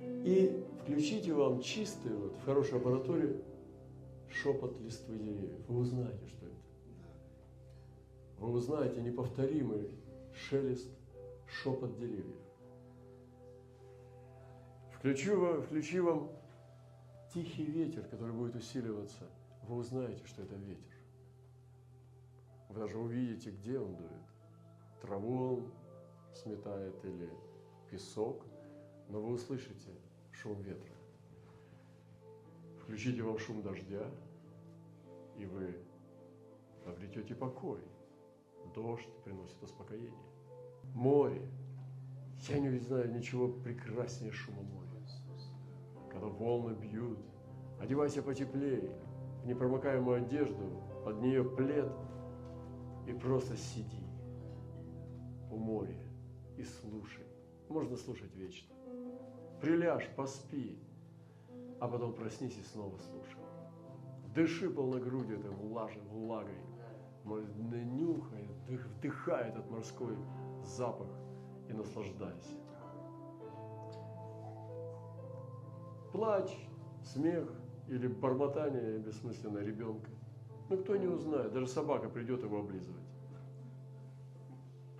И 0.00 0.64
включите 0.82 1.32
вам 1.32 1.60
чистый, 1.60 2.12
вот, 2.12 2.34
в 2.34 2.44
хорошей 2.44 2.78
аппаратуре, 2.78 3.40
шепот 4.28 4.80
листвы 4.80 5.16
деревьев. 5.16 5.60
Вы 5.68 5.78
узнаете, 5.78 6.26
что 6.26 6.46
это. 6.46 6.56
Вы 8.38 8.50
узнаете 8.50 9.00
неповторимый 9.00 9.88
шелест, 10.34 10.90
шепот 11.46 11.96
деревьев. 11.96 12.36
Включу 14.90 15.40
вам, 15.40 15.62
включу 15.62 16.04
вам 16.04 16.30
тихий 17.32 17.64
ветер, 17.64 18.02
который 18.02 18.32
будет 18.32 18.56
усиливаться. 18.56 19.22
Вы 19.68 19.76
узнаете, 19.76 20.26
что 20.26 20.42
это 20.42 20.56
ветер. 20.56 20.95
Вы 22.68 22.80
даже 22.80 22.98
увидите, 22.98 23.50
где 23.50 23.78
он 23.78 23.94
дует. 23.94 24.10
Траву 25.00 25.56
он 25.56 25.72
сметает 26.34 27.04
или 27.04 27.30
песок, 27.90 28.44
но 29.08 29.20
вы 29.20 29.34
услышите 29.34 29.90
шум 30.32 30.60
ветра. 30.62 30.94
Включите 32.80 33.22
вам 33.22 33.38
шум 33.38 33.62
дождя, 33.62 34.10
и 35.36 35.46
вы 35.46 35.76
обретете 36.86 37.34
покой. 37.34 37.80
Дождь 38.74 39.08
приносит 39.24 39.62
успокоение. 39.62 40.12
Море. 40.94 41.48
Я 42.48 42.58
не 42.58 42.78
знаю 42.78 43.12
ничего 43.12 43.48
прекраснее 43.48 44.32
шума 44.32 44.62
моря. 44.62 44.86
Когда 46.10 46.26
волны 46.26 46.74
бьют, 46.74 47.18
одевайся 47.80 48.22
потеплее, 48.22 48.90
в 49.42 49.46
непромокаемую 49.46 50.24
одежду, 50.24 50.82
под 51.04 51.20
нее 51.20 51.44
плед– 51.44 51.92
и 53.06 53.12
просто 53.12 53.56
сиди 53.56 54.04
у 55.50 55.56
моря 55.56 55.96
и 56.56 56.64
слушай. 56.64 57.24
Можно 57.68 57.96
слушать 57.96 58.34
вечно. 58.34 58.74
Приляжь, 59.60 60.08
поспи, 60.16 60.78
а 61.80 61.88
потом 61.88 62.12
проснись 62.12 62.56
и 62.58 62.62
снова 62.62 62.96
слушай. 62.98 63.40
Дыши 64.34 64.68
полногрудью 64.70 65.38
этой 65.38 65.50
влажей, 65.50 66.02
влагой. 66.10 66.58
Нюхай, 67.24 68.48
вдыхай 68.68 69.48
этот 69.48 69.68
морской 69.70 70.16
запах 70.62 71.08
и 71.68 71.72
наслаждайся. 71.72 72.56
Плач, 76.12 76.50
смех 77.02 77.50
или 77.88 78.06
бормотание 78.06 78.98
бессмысленного 78.98 79.62
ребенка 79.62 80.10
ну, 80.68 80.78
кто 80.78 80.96
не 80.96 81.06
узнает, 81.06 81.52
даже 81.52 81.68
собака 81.68 82.08
придет 82.08 82.42
его 82.42 82.60
облизывать. 82.60 83.02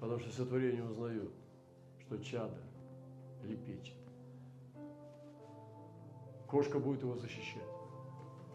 Потому 0.01 0.21
что 0.21 0.31
все 0.31 0.45
творение 0.45 0.85
узнает, 0.85 1.31
что 2.01 2.19
чадо 2.19 2.61
лепечет. 3.43 3.97
Кошка 6.47 6.79
будет 6.79 7.03
его 7.03 7.17
защищать 7.17 7.63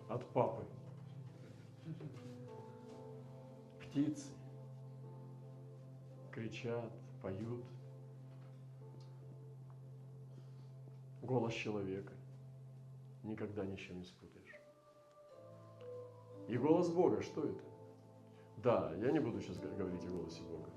от 0.08 0.26
папы. 0.28 0.64
Птицы 3.82 4.30
кричат, 6.32 6.92
поют. 7.22 7.64
Голос 11.22 11.54
человека 11.54 12.14
никогда 13.24 13.66
ни 13.66 13.76
с 13.76 13.80
чем 13.80 14.00
не 14.00 14.06
спутаешь. 14.06 14.41
И 16.52 16.58
голос 16.58 16.90
Бога, 16.90 17.22
что 17.22 17.46
это? 17.46 17.64
Да, 18.58 18.92
я 19.00 19.12
не 19.12 19.20
буду 19.20 19.40
сейчас 19.40 19.58
говорить 19.58 20.04
о 20.04 20.10
голосе 20.10 20.42
Бога. 20.44 20.70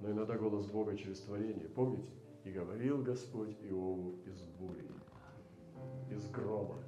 Но 0.00 0.10
иногда 0.10 0.36
голос 0.36 0.66
Бога 0.66 0.96
через 0.96 1.20
творение. 1.20 1.68
Помните? 1.68 2.10
И 2.42 2.50
говорил 2.50 3.00
Господь 3.00 3.56
Иову 3.62 4.16
из 4.26 4.42
бури, 4.58 4.90
из 6.10 6.28
грома. 6.30 6.78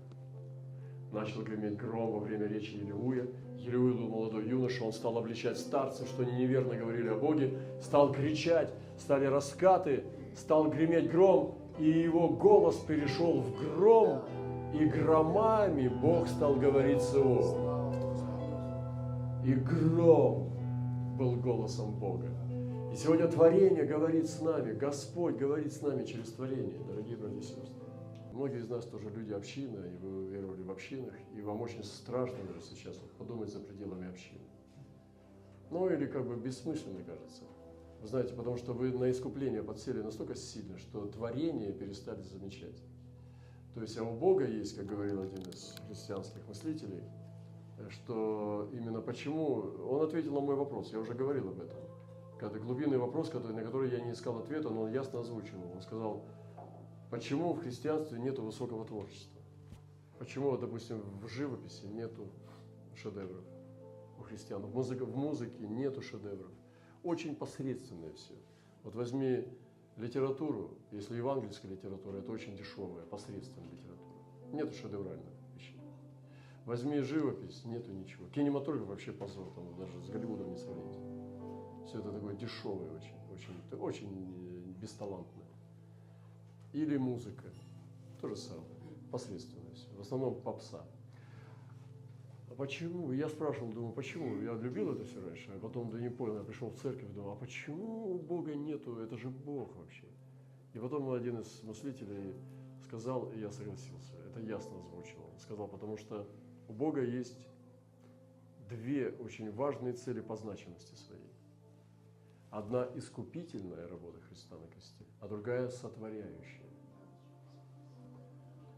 Начал 1.13 1.43
греметь 1.43 1.77
гром 1.77 2.11
во 2.11 2.19
время 2.19 2.49
речи 2.49 2.75
Елеуя. 2.75 3.29
Елеуя 3.57 3.95
был 3.95 4.09
молодой 4.09 4.49
юноша, 4.49 4.83
он 4.83 4.93
стал 4.93 5.17
обличать 5.19 5.57
старцев, 5.57 6.09
что 6.09 6.23
они 6.23 6.33
неверно 6.33 6.75
говорили 6.75 7.11
о 7.11 7.17
Боге, 7.17 7.57
стал 7.81 8.13
кричать, 8.13 8.75
стали 8.99 9.27
раскаты, 9.27 10.03
стал 10.35 10.69
греметь 10.69 11.13
гром, 11.13 11.55
и 11.79 11.85
его 11.85 12.29
голос 12.29 12.77
перешел 12.79 13.41
в 13.41 13.77
гром, 13.77 14.23
и 14.73 14.87
громами 14.87 15.89
Бог 15.89 16.29
стал 16.29 16.57
говорить 16.57 17.03
с 17.03 17.15
Иовом. 17.15 17.93
И 19.45 19.55
гром 19.55 20.51
был 21.19 21.37
голосом 21.37 21.99
Бога. 21.99 22.29
И 22.93 22.97
сегодня 22.97 23.27
творение 23.29 23.85
говорит 23.85 24.29
с 24.29 24.41
нами, 24.41 24.73
Господь 24.73 25.37
говорит 25.37 25.73
с 25.73 25.83
нами 25.83 26.05
через 26.05 26.33
творение, 26.33 26.79
дорогие 26.87 27.17
братья 27.17 27.39
и 27.39 27.43
сестры. 27.43 27.83
Многие 28.33 28.59
из 28.61 28.69
нас 28.69 28.87
тоже 28.87 29.11
люди 29.11 29.33
общины, 29.33 29.79
и 29.79 29.97
вы 29.97 30.27
веровали 30.27 30.63
в 30.63 30.71
общинах, 30.71 31.15
и 31.37 31.43
вам 31.43 31.61
очень 31.61 31.85
страшно 31.85 32.39
даже 32.47 32.63
сейчас 32.63 32.97
подумать 33.19 33.51
за 33.51 33.61
пределами 33.61 34.09
общины. 34.09 34.41
Ну 35.71 35.89
или 35.91 36.07
как 36.07 36.27
бы 36.27 36.37
бессмысленно 36.37 37.03
кажется. 37.03 37.43
Вы 38.01 38.09
знаете, 38.09 38.35
потому 38.35 38.57
что 38.57 38.73
вы 38.73 38.91
на 38.91 39.11
искупление 39.11 39.63
подсели 39.63 40.01
настолько 40.01 40.35
сильно, 40.35 40.79
что 40.79 41.07
творение 41.07 41.73
перестали 41.73 42.23
замечать. 42.23 42.83
То 43.75 43.81
есть 43.81 43.97
а 43.97 44.05
у 44.05 44.15
Бога 44.15 44.47
есть, 44.47 44.77
как 44.77 44.87
говорил 44.87 45.23
один 45.23 45.43
из 45.43 45.75
христианских 45.87 46.47
мыслителей, 46.47 47.03
что 47.91 48.69
именно 48.73 49.01
почему, 49.01 49.55
он 49.89 50.03
ответил 50.03 50.35
на 50.35 50.41
мой 50.41 50.57
вопрос, 50.57 50.93
я 50.93 50.99
уже 50.99 51.15
говорил 51.15 51.49
об 51.49 51.61
этом. 51.61 51.79
Это 52.41 52.59
глубинный 52.59 52.99
вопрос, 52.99 53.31
который, 53.31 53.55
на 53.55 53.63
который 53.63 53.91
я 53.91 54.01
не 54.01 54.13
искал 54.13 54.39
ответа, 54.39 54.69
но 54.69 54.83
он 54.83 54.93
ясно 54.93 55.21
озвучил. 55.21 55.59
Он 55.73 55.81
сказал, 55.81 56.25
почему 57.09 57.53
в 57.53 57.61
христианстве 57.61 58.19
нет 58.19 58.39
высокого 58.39 58.85
творчества? 58.85 59.41
Почему, 60.19 60.57
допустим, 60.57 61.01
в 61.21 61.29
живописи 61.29 61.87
нету 61.87 62.27
шедевров 62.97 63.45
у 64.19 64.23
христиан? 64.23 64.61
В 64.63 64.75
музыке, 64.75 65.05
в 65.05 65.17
музыке 65.17 65.69
нету 65.69 66.03
шедевров. 66.03 66.51
Очень 67.05 67.37
посредственное 67.37 68.13
все. 68.13 68.35
Вот 68.83 68.97
возьми 68.97 69.47
литературу, 69.97 70.77
если 70.91 71.17
евангельская 71.17 71.71
литература, 71.71 72.19
это 72.19 72.33
очень 72.33 72.57
дешевая, 72.57 73.05
посредственная 73.05 73.71
литература. 73.71 74.13
Нету 74.53 74.73
шедевральных 74.73 75.33
вещей. 75.55 75.81
Возьми 76.65 77.01
живопись, 77.01 77.65
нету 77.65 77.93
ничего. 77.93 78.29
Кинематограф 78.29 78.87
вообще 78.87 79.13
позор, 79.13 79.51
там 79.55 79.77
даже 79.77 80.03
с 80.03 80.09
Голливудом 80.09 80.51
не 80.51 80.57
сравнить. 80.57 80.99
Все 81.87 81.99
это 81.99 82.13
такое 82.13 82.35
дешевое 82.35 82.91
очень, 82.93 83.15
очень, 83.33 83.79
очень 83.79 84.73
э, 84.77 84.81
бесталантное. 84.81 85.47
Или 86.73 86.97
музыка, 86.97 87.45
то 88.21 88.29
же 88.29 88.37
самое, 88.37 88.65
посредственность. 89.11 89.93
В 89.97 90.01
основном 90.01 90.41
попса. 90.41 90.85
Почему? 92.63 93.11
Я 93.11 93.29
спрашивал, 93.29 93.73
думаю, 93.73 93.93
почему? 93.93 94.41
Я 94.41 94.55
любил 94.55 94.93
это 94.93 95.03
все 95.03 95.21
раньше, 95.21 95.51
а 95.51 95.59
потом 95.59 95.91
да 95.91 95.99
не 95.99 96.11
понял, 96.11 96.37
я 96.37 96.45
пришел 96.45 96.71
в 96.71 96.77
церковь, 96.77 97.11
думал, 97.11 97.33
а 97.33 97.35
почему 97.35 98.15
у 98.15 98.19
Бога 98.21 98.55
нету, 98.55 99.01
это 99.01 99.17
же 99.19 99.31
Бог 99.31 99.75
вообще. 99.75 100.05
И 100.73 100.79
потом 100.79 101.11
один 101.11 101.41
из 101.41 101.61
мыслителей 101.65 102.37
сказал, 102.85 103.33
и 103.33 103.41
я 103.41 103.51
согласился, 103.51 104.15
это 104.29 104.39
ясно 104.39 104.79
озвучил. 104.79 105.25
Он 105.33 105.39
сказал, 105.41 105.67
потому 105.67 105.97
что 105.97 106.29
у 106.69 106.73
Бога 106.73 107.03
есть 107.03 107.49
две 108.69 109.09
очень 109.09 109.51
важные 109.51 109.95
цели 109.95 110.21
по 110.21 110.37
значимости 110.37 110.95
своей. 110.95 111.35
Одна 112.53 112.89
искупительная 112.95 113.89
работа 113.89 114.21
Христа 114.21 114.57
на 114.57 114.69
кресте, 114.69 115.05
а 115.19 115.27
другая 115.27 115.69
сотворяющая. 115.69 116.71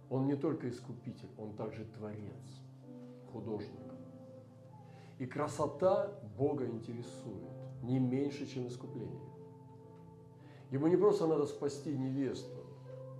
Он 0.08 0.26
не 0.26 0.36
только 0.36 0.70
искупитель, 0.70 1.28
он 1.36 1.54
также 1.54 1.84
творец 1.84 2.63
художник. 3.34 3.80
И 5.18 5.26
красота 5.26 6.12
Бога 6.38 6.66
интересует 6.66 7.50
не 7.82 7.98
меньше, 7.98 8.46
чем 8.46 8.68
искупление. 8.68 9.20
Ему 10.70 10.86
не 10.86 10.96
просто 10.96 11.26
надо 11.26 11.46
спасти 11.46 11.96
невесту, 11.96 12.62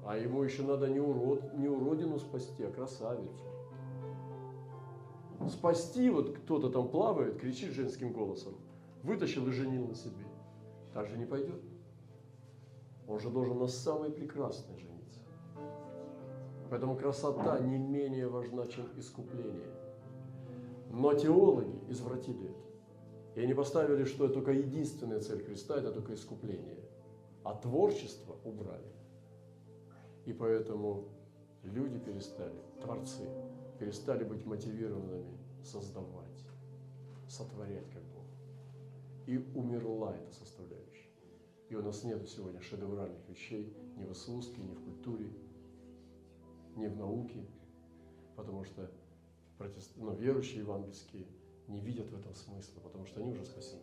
а 0.07 0.17
ему 0.17 0.43
еще 0.43 0.63
надо 0.63 0.89
не, 0.89 1.01
урод, 1.01 1.55
не 1.55 1.69
уродину 1.69 2.19
спасти, 2.19 2.65
а 2.65 2.71
красавицу. 2.71 3.45
спасти, 5.51 6.09
вот 6.11 6.37
кто-то 6.37 6.71
там 6.71 6.89
плавает, 6.89 7.39
кричит 7.39 7.73
женским 7.73 8.13
голосом, 8.13 8.55
вытащил 9.03 9.47
и 9.49 9.53
женил 9.53 9.87
на 9.87 9.95
себе. 9.95 10.25
Так 10.93 11.09
же 11.09 11.19
не 11.19 11.27
пойдет. 11.27 11.61
Он 13.07 13.21
же 13.21 13.29
должен 13.29 13.59
на 13.59 13.67
самой 13.67 14.11
прекрасной 14.11 14.79
жениться. 14.79 15.21
Поэтому 16.71 16.97
красота 16.97 17.59
не 17.59 17.77
менее 17.79 18.29
важна, 18.29 18.67
чем 18.67 18.87
искупление. 18.97 19.84
Но 20.95 21.13
теологи 21.13 21.77
извратили 21.89 22.51
это. 22.51 23.41
И 23.41 23.41
они 23.41 23.53
поставили, 23.53 24.05
что 24.05 24.27
это 24.27 24.35
только 24.35 24.53
единственная 24.53 25.19
цель 25.19 25.43
Христа, 25.43 25.77
это 25.77 25.91
только 25.91 26.15
искупление. 26.15 26.79
А 27.43 27.55
творчество 27.55 28.37
убрали. 28.45 28.93
И 30.25 30.33
поэтому 30.33 31.09
люди 31.65 31.99
перестали, 31.99 32.61
творцы, 32.81 33.29
перестали 33.81 34.23
быть 34.23 34.47
мотивированными 34.47 35.37
создавать, 35.65 36.47
сотворять 37.29 37.91
как 37.91 38.05
Бог. 38.15 38.25
И 39.27 39.39
умерла 39.57 40.15
эта 40.15 40.33
составляющая. 40.33 41.11
И 41.71 41.75
у 41.75 41.83
нас 41.83 42.05
нет 42.05 42.29
сегодня 42.29 42.61
шедевральных 42.61 43.29
вещей 43.29 43.77
ни 43.97 44.05
в 44.05 44.13
искусстве, 44.13 44.63
ни 44.63 44.75
в 44.75 44.85
культуре, 44.85 45.29
ни 46.77 46.87
в 46.87 46.97
науке, 46.97 47.45
потому 48.37 48.63
что 48.63 48.89
протест... 49.59 49.93
ну, 49.97 50.15
верующие 50.15 50.61
евангельские 50.61 51.27
не 51.69 51.81
видят 51.81 52.11
в 52.11 52.19
этом 52.19 52.35
смысла, 52.35 52.81
потому 52.81 53.07
что 53.07 53.21
они 53.21 53.31
уже 53.31 53.45
спасены. 53.45 53.83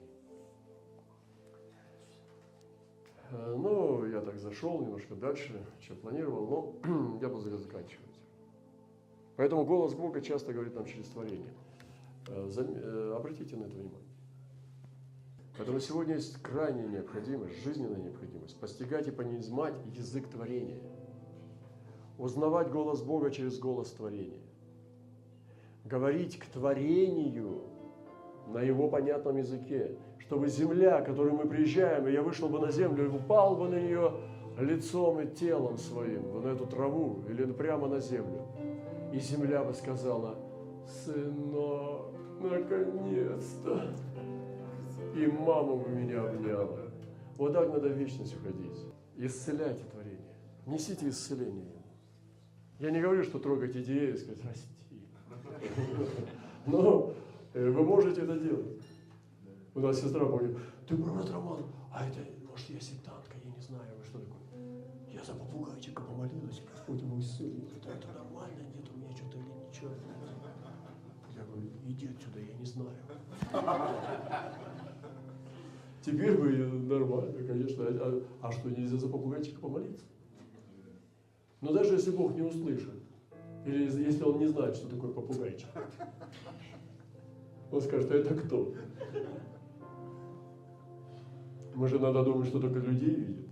Э, 3.31 3.55
ну, 3.57 4.05
я 4.05 4.21
так 4.21 4.37
зашел 4.37 4.81
немножко 4.81 5.15
дальше, 5.15 5.65
чем 5.79 5.97
планировал, 5.97 6.47
но 6.83 7.17
я 7.21 7.29
буду 7.29 7.57
заканчивать. 7.57 8.19
Поэтому 9.37 9.65
голос 9.65 9.93
Бога 9.93 10.21
часто 10.21 10.53
говорит 10.53 10.75
нам 10.75 10.85
через 10.85 11.07
творение. 11.07 11.53
Э, 12.27 12.49
э, 12.55 13.13
обратите 13.15 13.55
на 13.55 13.63
это 13.63 13.73
внимание. 13.73 14.11
Поэтому 15.57 15.79
сегодня 15.79 16.15
есть 16.15 16.41
крайняя 16.41 16.87
необходимость, 16.87 17.63
жизненная 17.63 17.99
необходимость 17.99 18.59
постигать 18.59 19.07
и 19.07 19.11
понимать 19.11 19.75
язык 19.85 20.27
творения. 20.29 20.81
Узнавать 22.17 22.69
голос 22.69 23.01
Бога 23.01 23.31
через 23.31 23.59
голос 23.59 23.91
творения. 23.91 24.39
Говорить 25.85 26.37
к 26.37 26.45
творению 26.45 27.63
на 28.47 28.61
его 28.61 28.87
понятном 28.89 29.37
языке, 29.37 29.97
чтобы 30.19 30.47
земля, 30.47 31.01
к 31.01 31.05
которой 31.07 31.33
мы 31.33 31.47
приезжаем, 31.47 32.07
и 32.07 32.11
я 32.11 32.21
вышел 32.21 32.49
бы 32.49 32.59
на 32.59 32.71
землю 32.71 33.05
и 33.05 33.09
упал 33.09 33.55
бы 33.55 33.69
на 33.69 33.79
нее 33.79 34.13
лицом 34.59 35.19
и 35.21 35.27
телом 35.27 35.77
своим, 35.77 36.41
на 36.41 36.49
эту 36.49 36.65
траву 36.65 37.23
или 37.29 37.45
прямо 37.51 37.87
на 37.87 37.99
землю. 37.99 38.45
И 39.13 39.19
земля 39.19 39.63
бы 39.63 39.73
сказала, 39.73 40.37
сынок, 40.85 42.13
наконец-то. 42.39 43.93
И 45.15 45.27
мама 45.27 45.75
бы 45.75 45.89
меня 45.89 46.23
обняла. 46.23 46.79
Вот 47.37 47.53
так 47.53 47.69
надо 47.69 47.89
в 47.89 47.97
вечность 47.97 48.35
уходить. 48.35 48.77
Исцеляйте 49.17 49.83
творение. 49.91 50.35
Несите 50.65 51.09
исцеление. 51.09 51.81
Я 52.79 52.91
не 52.91 53.01
говорю, 53.01 53.23
что 53.23 53.39
трогать 53.39 53.75
идею 53.75 54.13
и 54.13 54.17
сказать, 54.17 54.43
расти. 54.45 54.90
Но 56.65 57.13
э, 57.53 57.69
вы 57.69 57.83
можете 57.83 58.21
это 58.21 58.37
делать. 58.37 58.81
У 59.73 59.79
нас 59.79 60.01
сестра 60.01 60.25
говорит, 60.25 60.57
ты 60.87 60.95
брат 60.95 61.29
Роман, 61.29 61.63
а 61.91 62.05
это, 62.05 62.19
может, 62.49 62.69
я 62.69 62.79
сектантка, 62.79 63.37
я 63.43 63.51
не 63.51 63.61
знаю, 63.61 63.95
вы 63.97 64.03
что 64.03 64.19
такое. 64.19 64.41
Я 65.13 65.23
за 65.23 65.33
попугайчика 65.33 66.01
помолилась, 66.01 66.61
Господь 66.71 67.01
его 67.01 67.19
исцелил. 67.19 67.67
Это, 67.77 67.89
это 67.89 68.07
нормально, 68.07 68.61
нет 68.75 68.89
у 68.93 68.97
меня 68.97 69.11
что-то 69.15 69.37
или 69.37 69.67
ничего. 69.67 69.89
Я 71.35 71.43
говорю, 71.43 71.69
иди 71.85 72.07
отсюда, 72.07 72.39
я 72.39 72.53
не 72.53 72.65
знаю. 72.65 72.97
Теперь 76.01 76.35
бы 76.35 76.51
нормально, 76.51 77.47
конечно. 77.47 77.85
А, 77.87 78.23
а 78.41 78.51
что, 78.51 78.69
нельзя 78.69 78.97
за 78.97 79.07
попугайчика 79.07 79.61
помолиться? 79.61 80.05
Но 81.61 81.71
даже 81.71 81.93
если 81.93 82.11
Бог 82.11 82.33
не 82.33 82.41
услышит, 82.41 83.00
или 83.65 83.83
если 83.83 84.23
он 84.23 84.39
не 84.39 84.47
знает, 84.47 84.75
что 84.75 84.89
такое 84.89 85.11
попугайчик, 85.11 85.67
он 87.71 87.81
скажет, 87.81 88.11
а 88.11 88.15
это 88.15 88.35
кто? 88.35 88.73
Мы 91.75 91.87
же 91.87 91.99
надо 91.99 92.23
думать, 92.23 92.47
что 92.47 92.59
только 92.59 92.79
людей 92.79 93.15
видит. 93.15 93.47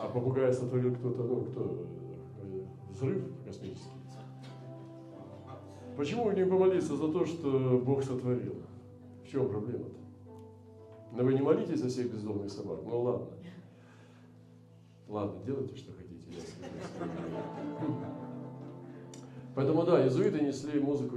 А 0.00 0.08
попугая 0.08 0.52
сотворил 0.52 0.94
кто-то, 0.94 1.22
ну, 1.24 1.42
кто, 1.42 1.86
э, 2.42 2.64
взрыв 2.90 3.24
космический. 3.44 3.90
Почему 5.96 6.30
не 6.30 6.46
помолиться 6.46 6.96
за 6.96 7.12
то, 7.12 7.26
что 7.26 7.82
Бог 7.84 8.04
сотворил? 8.04 8.62
В 9.24 9.28
чем 9.28 9.48
проблема-то? 9.48 9.98
Но 11.12 11.24
вы 11.24 11.34
не 11.34 11.42
молитесь 11.42 11.80
за 11.80 11.88
всех 11.88 12.12
бездомных 12.12 12.50
собак? 12.50 12.80
Ну 12.84 13.00
ладно. 13.00 13.26
Ладно, 15.08 15.42
делайте, 15.44 15.76
что 15.76 15.92
хотите. 15.92 16.07
Поэтому 19.54 19.82
да, 19.84 20.00
иезуиты 20.04 20.40
несли 20.40 20.78
музыку, 20.78 21.16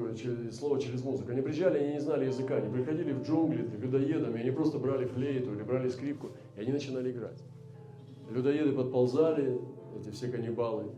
слово 0.52 0.82
через 0.82 1.04
музыку. 1.04 1.32
Они 1.32 1.42
приезжали, 1.42 1.78
они 1.78 1.94
не 1.94 2.00
знали 2.00 2.26
языка, 2.26 2.56
они 2.56 2.74
приходили 2.74 3.14
в 3.14 3.22
джунгли 3.22 3.62
людоедами, 3.78 4.42
они 4.42 4.50
просто 4.50 4.80
брали 4.80 5.06
флейту 5.06 5.54
или 5.54 5.62
брали 5.62 5.90
скрипку, 5.90 6.32
и 6.56 6.62
они 6.62 6.72
начинали 6.72 7.12
играть. 7.12 7.40
Людоеды 8.32 8.72
подползали, 8.72 9.62
эти 9.96 10.10
все 10.10 10.30
каннибалы, 10.30 10.92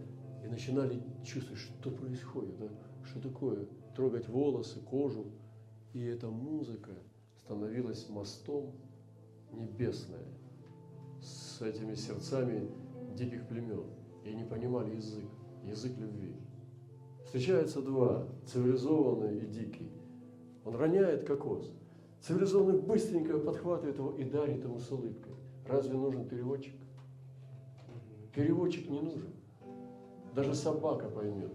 и 0.45 0.47
начинали 0.47 1.01
чувствовать, 1.25 1.59
что 1.59 1.91
происходит, 1.91 2.57
да? 2.57 2.67
что 3.05 3.19
такое, 3.19 3.65
трогать 3.95 4.29
волосы, 4.29 4.79
кожу. 4.79 5.25
И 5.93 6.01
эта 6.01 6.29
музыка 6.29 6.91
становилась 7.43 8.07
мостом 8.09 8.71
небесное 9.51 10.25
с 11.21 11.61
этими 11.61 11.93
сердцами 11.95 12.69
диких 13.15 13.47
племен. 13.47 13.83
И 14.23 14.29
они 14.29 14.43
понимали 14.43 14.95
язык, 14.95 15.25
язык 15.63 15.97
любви. 15.97 16.35
Встречаются 17.25 17.81
два, 17.81 18.27
цивилизованный 18.45 19.39
и 19.39 19.47
дикий. 19.47 19.91
Он 20.65 20.75
роняет 20.75 21.25
кокос. 21.25 21.71
Цивилизованный 22.21 22.79
быстренько 22.79 23.37
подхватывает 23.37 23.97
его 23.97 24.11
и 24.11 24.23
дарит 24.23 24.63
ему 24.63 24.79
с 24.79 24.89
улыбкой. 24.91 25.33
Разве 25.67 25.97
нужен 25.97 26.27
переводчик? 26.27 26.75
Переводчик 28.33 28.89
не 28.89 29.01
нужен. 29.01 29.33
Даже 30.33 30.55
собака 30.55 31.09
поймет. 31.09 31.53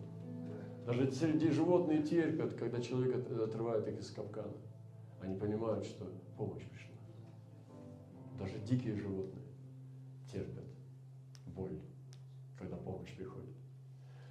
Даже 0.87 1.11
среди 1.13 1.51
животных 1.51 2.09
терпят, 2.09 2.55
когда 2.55 2.81
человек 2.81 3.17
отрывает 3.17 3.89
их 3.89 4.01
из 4.01 4.11
капкана. 4.11 4.57
Они 5.21 5.37
понимают, 5.37 5.85
что 5.85 6.07
помощь 6.37 6.65
пришла. 6.65 6.95
Даже 8.39 8.59
дикие 8.61 8.95
животные 8.95 9.45
терпят 10.33 10.65
боль, 11.59 11.79
когда 12.59 12.77
помощь 12.77 13.15
приходит. 13.17 13.55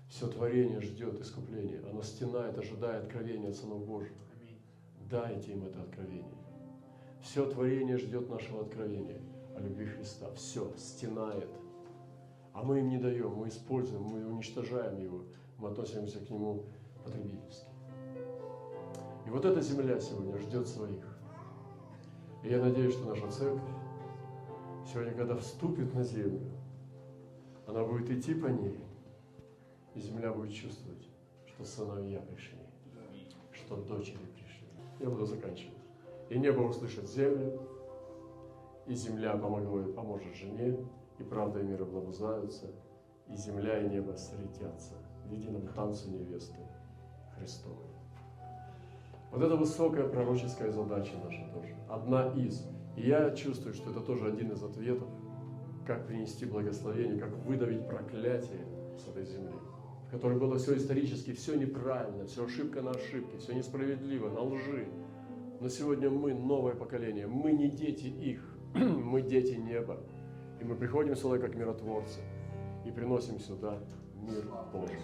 Все 0.10 0.28
творение 0.28 0.80
ждет 0.82 1.20
искупления. 1.20 1.82
Оно 1.90 2.02
стенает, 2.02 2.58
ожидая 2.58 3.02
откровения 3.02 3.50
от 3.50 3.56
сынов 3.56 3.86
Божьих. 3.86 4.14
Дайте 5.10 5.54
им 5.54 5.66
это 5.66 5.82
откровение. 5.82 6.38
Все 7.22 7.50
творение 7.50 7.98
ждет 7.98 8.30
нашего 8.30 8.62
откровения 8.62 9.20
о 9.56 9.62
любви 9.62 9.86
Христа. 9.86 10.32
Все 10.36 10.72
стенает. 10.78 11.50
А 12.54 12.64
мы 12.64 12.80
им 12.80 12.90
не 12.90 12.98
даем, 12.98 13.36
мы 13.36 13.50
используем, 13.50 14.04
мы 14.04 14.26
уничтожаем 14.26 14.98
его. 14.98 15.24
Мы 15.58 15.70
относимся 15.70 16.20
к 16.20 16.30
нему 16.30 16.64
потребительски. 17.04 17.70
И 19.26 19.30
вот 19.30 19.46
эта 19.46 19.62
земля 19.62 20.00
сегодня 20.00 20.38
ждет 20.38 20.68
своих. 20.68 21.06
И 22.44 22.50
я 22.50 22.62
надеюсь, 22.62 22.94
что 22.94 23.10
наша 23.10 23.30
церковь 23.30 23.62
сегодня, 24.92 25.14
когда 25.14 25.36
вступит 25.36 25.94
на 25.94 26.04
землю, 26.04 26.40
она 27.68 27.84
будет 27.84 28.10
идти 28.10 28.34
по 28.34 28.48
ней, 28.48 28.80
и 29.94 30.00
земля 30.00 30.32
будет 30.32 30.54
чувствовать, 30.54 31.08
что 31.46 31.66
сыновья 31.66 32.20
пришли, 32.22 32.60
что 33.52 33.76
дочери 33.76 34.18
пришли. 34.36 34.68
Я 35.00 35.10
буду 35.10 35.26
заканчивать. 35.26 35.78
И 36.30 36.40
небо 36.40 36.62
услышит 36.62 37.10
землю, 37.10 37.62
и 38.86 38.94
земля 38.94 39.36
помогло, 39.38 39.84
поможет 39.94 40.34
жене, 40.34 40.78
и 41.20 41.24
правда 41.24 41.60
и 41.60 41.64
мир 41.64 41.82
облабузаются, 41.82 42.72
и 43.28 43.36
земля 43.36 43.82
и 43.82 43.90
небо 43.90 44.14
встретятся 44.14 44.94
в 45.26 45.32
едином 45.32 45.68
танце 45.68 46.10
невесты 46.10 46.60
Христовой. 47.38 47.88
Вот 49.32 49.42
это 49.42 49.58
высокая 49.58 50.08
пророческая 50.08 50.72
задача 50.72 51.14
наша 51.22 51.50
тоже. 51.54 51.76
Одна 51.90 52.32
из. 52.34 52.66
И 52.96 53.02
я 53.02 53.32
чувствую, 53.32 53.74
что 53.74 53.92
это 53.92 54.00
тоже 54.00 54.28
один 54.28 54.54
из 54.54 54.64
ответов, 54.64 55.10
как 55.88 56.06
принести 56.06 56.46
благословение, 56.46 57.18
как 57.18 57.34
выдавить 57.46 57.88
проклятие 57.88 58.66
с 59.00 59.08
этой 59.08 59.26
земли 59.26 59.56
в 60.08 60.12
которой 60.12 60.38
было 60.38 60.58
все 60.58 60.78
исторически, 60.78 61.34
все 61.34 61.56
неправильно, 61.56 62.26
все 62.26 62.46
ошибка 62.46 62.82
на 62.82 62.92
ошибке, 62.92 63.38
все 63.40 63.54
несправедливо, 63.54 64.30
на 64.30 64.42
лжи. 64.42 64.88
Но 65.60 65.68
сегодня 65.70 66.10
мы 66.10 66.34
новое 66.34 66.76
поколение, 66.76 67.28
мы 67.28 67.52
не 67.52 67.70
дети 67.70 68.06
их, 68.06 68.42
мы 68.74 69.22
дети 69.22 69.56
неба. 69.56 70.00
И 70.62 70.64
мы 70.64 70.76
приходим 70.76 71.16
сюда 71.16 71.40
как 71.40 71.56
миротворцы 71.56 72.22
и 72.86 72.92
приносим 72.92 73.40
сюда 73.40 73.80
мир 74.16 74.46
Божий. 74.72 74.98